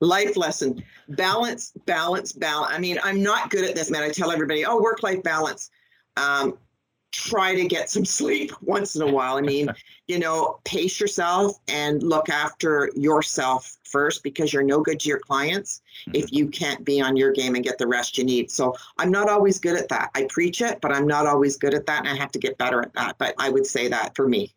life 0.01 0.37
lesson 0.37 0.83
balance 1.11 1.73
balance 1.87 2.33
balance 2.33 2.71
i 2.75 2.79
mean 2.79 2.99
i'm 3.05 3.23
not 3.23 3.49
good 3.49 3.65
at 3.65 3.77
this 3.77 3.93
man 3.93 4.03
i 4.03 4.09
tell 4.09 4.31
everybody 4.33 4.67
oh 4.67 4.79
work 4.79 5.03
life 5.05 5.23
balance 5.23 5.71
um, 6.17 6.59
try 7.15 7.55
to 7.55 7.67
get 7.67 7.89
some 7.89 8.05
sleep 8.05 8.53
once 8.61 8.97
in 8.97 9.03
a 9.03 9.11
while. 9.11 9.37
I 9.37 9.41
mean 9.41 9.69
you 10.07 10.19
know 10.19 10.61
pace 10.65 11.01
yourself 11.01 11.59
and 11.69 12.03
look 12.03 12.29
after 12.29 12.91
yourself 12.95 13.79
first 13.85 14.23
because 14.23 14.53
you're 14.53 14.63
no 14.63 14.81
good 14.81 15.01
to 15.01 15.09
your 15.09 15.19
clients 15.19 15.81
if 16.13 16.27
mm-hmm. 16.27 16.37
you 16.37 16.49
can't 16.49 16.85
be 16.85 17.01
on 17.01 17.17
your 17.17 17.33
game 17.33 17.55
and 17.55 17.65
get 17.65 17.79
the 17.79 17.87
rest 17.87 18.19
you 18.19 18.25
need. 18.25 18.51
So 18.51 18.75
i'm 18.99 19.11
not 19.11 19.29
always 19.31 19.59
good 19.59 19.77
at 19.79 19.89
that. 19.89 20.11
I 20.15 20.27
preach 20.29 20.61
it 20.61 20.81
but 20.83 20.93
i'm 20.93 21.07
not 21.07 21.27
always 21.27 21.57
good 21.57 21.75
at 21.75 21.87
that 21.87 22.01
and 22.01 22.09
i 22.09 22.17
have 22.17 22.33
to 22.33 22.39
get 22.39 22.59
better 22.59 22.83
at 22.83 22.93
that. 22.95 23.17
But 23.19 23.35
i 23.39 23.49
would 23.49 23.67
say 23.67 23.89
that 23.89 24.15
for 24.15 24.29
me 24.29 24.53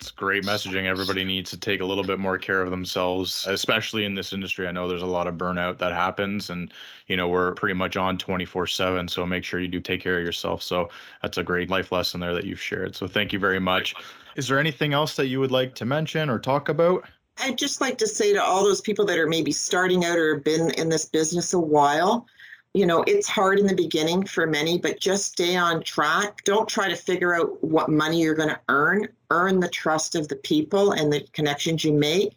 It's 0.00 0.10
great 0.10 0.42
messaging. 0.42 0.84
Everybody 0.84 1.24
needs 1.24 1.50
to 1.50 1.56
take 1.56 1.80
a 1.80 1.84
little 1.84 2.04
bit 2.04 2.18
more 2.18 2.36
care 2.36 2.60
of 2.60 2.70
themselves, 2.70 3.46
especially 3.48 4.04
in 4.04 4.14
this 4.14 4.32
industry. 4.32 4.66
I 4.66 4.72
know 4.72 4.86
there's 4.86 5.02
a 5.02 5.06
lot 5.06 5.26
of 5.26 5.36
burnout 5.36 5.78
that 5.78 5.92
happens, 5.92 6.50
and 6.50 6.72
you 7.06 7.16
know 7.16 7.28
we're 7.28 7.54
pretty 7.54 7.74
much 7.74 7.96
on 7.96 8.18
24/7. 8.18 9.08
So 9.08 9.24
make 9.24 9.44
sure 9.44 9.60
you 9.60 9.68
do 9.68 9.80
take 9.80 10.02
care 10.02 10.18
of 10.18 10.24
yourself. 10.24 10.62
So 10.62 10.90
that's 11.22 11.38
a 11.38 11.42
great 11.42 11.70
life 11.70 11.90
lesson 11.92 12.20
there 12.20 12.34
that 12.34 12.44
you've 12.44 12.60
shared. 12.60 12.94
So 12.94 13.06
thank 13.06 13.32
you 13.32 13.38
very 13.38 13.60
much. 13.60 13.94
Is 14.36 14.48
there 14.48 14.58
anything 14.58 14.92
else 14.92 15.16
that 15.16 15.28
you 15.28 15.40
would 15.40 15.52
like 15.52 15.74
to 15.76 15.84
mention 15.84 16.28
or 16.28 16.38
talk 16.38 16.68
about? 16.68 17.04
I'd 17.38 17.56
just 17.56 17.80
like 17.80 17.96
to 17.98 18.06
say 18.06 18.32
to 18.32 18.42
all 18.42 18.62
those 18.62 18.80
people 18.80 19.04
that 19.06 19.18
are 19.18 19.28
maybe 19.28 19.52
starting 19.52 20.04
out 20.04 20.18
or 20.18 20.34
have 20.34 20.44
been 20.44 20.70
in 20.72 20.88
this 20.88 21.04
business 21.04 21.52
a 21.52 21.58
while, 21.58 22.26
you 22.74 22.86
know, 22.86 23.04
it's 23.06 23.28
hard 23.28 23.60
in 23.60 23.68
the 23.68 23.74
beginning 23.74 24.26
for 24.26 24.48
many, 24.48 24.78
but 24.78 24.98
just 24.98 25.32
stay 25.32 25.54
on 25.54 25.80
track. 25.84 26.42
Don't 26.42 26.68
try 26.68 26.88
to 26.88 26.96
figure 26.96 27.32
out 27.32 27.62
what 27.62 27.88
money 27.88 28.20
you're 28.20 28.34
going 28.34 28.48
to 28.48 28.60
earn. 28.68 29.06
Earn 29.30 29.60
the 29.60 29.68
trust 29.68 30.16
of 30.16 30.26
the 30.26 30.36
people 30.36 30.90
and 30.92 31.12
the 31.12 31.20
connections 31.32 31.84
you 31.84 31.92
make. 31.92 32.36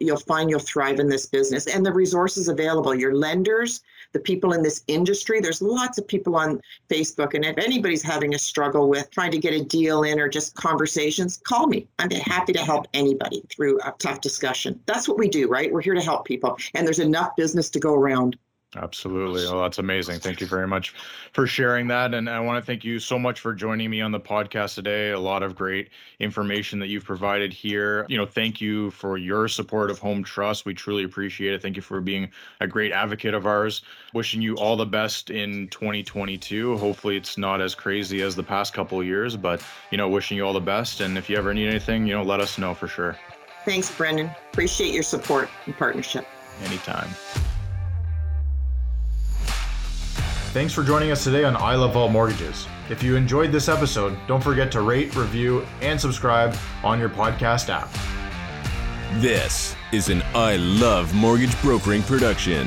You'll 0.00 0.16
find 0.16 0.50
you'll 0.50 0.58
thrive 0.58 0.98
in 0.98 1.08
this 1.08 1.26
business 1.26 1.68
and 1.68 1.86
the 1.86 1.92
resources 1.92 2.48
available. 2.48 2.96
Your 2.96 3.14
lenders, 3.14 3.80
the 4.12 4.18
people 4.18 4.54
in 4.54 4.62
this 4.62 4.82
industry. 4.88 5.40
There's 5.40 5.62
lots 5.62 5.98
of 5.98 6.08
people 6.08 6.34
on 6.34 6.60
Facebook. 6.88 7.34
And 7.34 7.44
if 7.44 7.56
anybody's 7.56 8.02
having 8.02 8.34
a 8.34 8.38
struggle 8.38 8.88
with 8.88 9.08
trying 9.12 9.30
to 9.30 9.38
get 9.38 9.54
a 9.54 9.64
deal 9.64 10.02
in 10.02 10.18
or 10.18 10.28
just 10.28 10.56
conversations, 10.56 11.36
call 11.36 11.68
me. 11.68 11.86
I'm 12.00 12.10
happy 12.10 12.52
to 12.54 12.64
help 12.64 12.86
anybody 12.92 13.42
through 13.50 13.78
a 13.84 13.94
tough 14.00 14.20
discussion. 14.20 14.80
That's 14.86 15.08
what 15.08 15.18
we 15.18 15.28
do, 15.28 15.48
right? 15.48 15.72
We're 15.72 15.80
here 15.80 15.94
to 15.94 16.02
help 16.02 16.24
people. 16.24 16.58
And 16.74 16.84
there's 16.84 16.98
enough 16.98 17.36
business 17.36 17.70
to 17.70 17.78
go 17.78 17.94
around. 17.94 18.36
Absolutely. 18.78 19.44
Well, 19.44 19.54
oh, 19.54 19.62
that's 19.62 19.78
amazing. 19.78 20.20
Thank 20.20 20.40
you 20.40 20.46
very 20.46 20.66
much 20.66 20.94
for 21.32 21.46
sharing 21.46 21.88
that. 21.88 22.14
And 22.14 22.28
I 22.28 22.40
want 22.40 22.62
to 22.62 22.66
thank 22.66 22.84
you 22.84 22.98
so 22.98 23.18
much 23.18 23.40
for 23.40 23.54
joining 23.54 23.90
me 23.90 24.00
on 24.00 24.12
the 24.12 24.20
podcast 24.20 24.74
today. 24.74 25.10
A 25.10 25.18
lot 25.18 25.42
of 25.42 25.54
great 25.54 25.90
information 26.20 26.78
that 26.80 26.88
you've 26.88 27.04
provided 27.04 27.52
here. 27.52 28.06
You 28.08 28.16
know, 28.16 28.26
thank 28.26 28.60
you 28.60 28.90
for 28.90 29.18
your 29.18 29.48
support 29.48 29.90
of 29.90 29.98
Home 29.98 30.22
Trust. 30.22 30.66
We 30.66 30.74
truly 30.74 31.04
appreciate 31.04 31.54
it. 31.54 31.62
Thank 31.62 31.76
you 31.76 31.82
for 31.82 32.00
being 32.00 32.30
a 32.60 32.66
great 32.66 32.92
advocate 32.92 33.34
of 33.34 33.46
ours. 33.46 33.82
Wishing 34.14 34.42
you 34.42 34.56
all 34.56 34.76
the 34.76 34.86
best 34.86 35.30
in 35.30 35.68
2022. 35.68 36.76
Hopefully, 36.76 37.16
it's 37.16 37.38
not 37.38 37.60
as 37.60 37.74
crazy 37.74 38.22
as 38.22 38.36
the 38.36 38.42
past 38.42 38.74
couple 38.74 39.02
years, 39.02 39.36
but, 39.36 39.62
you 39.90 39.98
know, 39.98 40.08
wishing 40.08 40.36
you 40.36 40.44
all 40.44 40.52
the 40.52 40.60
best. 40.60 41.00
And 41.00 41.16
if 41.16 41.30
you 41.30 41.36
ever 41.36 41.52
need 41.54 41.68
anything, 41.68 42.06
you 42.06 42.14
know, 42.14 42.22
let 42.22 42.40
us 42.40 42.58
know 42.58 42.74
for 42.74 42.88
sure. 42.88 43.16
Thanks, 43.64 43.90
Brendan. 43.90 44.30
Appreciate 44.52 44.94
your 44.94 45.02
support 45.02 45.48
and 45.66 45.76
partnership. 45.76 46.26
Anytime. 46.64 47.08
Thanks 50.56 50.72
for 50.72 50.82
joining 50.82 51.10
us 51.10 51.22
today 51.22 51.44
on 51.44 51.54
I 51.54 51.74
Love 51.74 51.98
Alt 51.98 52.12
Mortgages. 52.12 52.66
If 52.88 53.02
you 53.02 53.14
enjoyed 53.14 53.52
this 53.52 53.68
episode, 53.68 54.16
don't 54.26 54.42
forget 54.42 54.72
to 54.72 54.80
rate, 54.80 55.14
review, 55.14 55.66
and 55.82 56.00
subscribe 56.00 56.56
on 56.82 56.98
your 56.98 57.10
podcast 57.10 57.68
app. 57.68 57.90
This 59.20 59.76
is 59.92 60.08
an 60.08 60.22
I 60.34 60.56
Love 60.56 61.12
Mortgage 61.12 61.60
Brokering 61.60 62.02
production. 62.04 62.66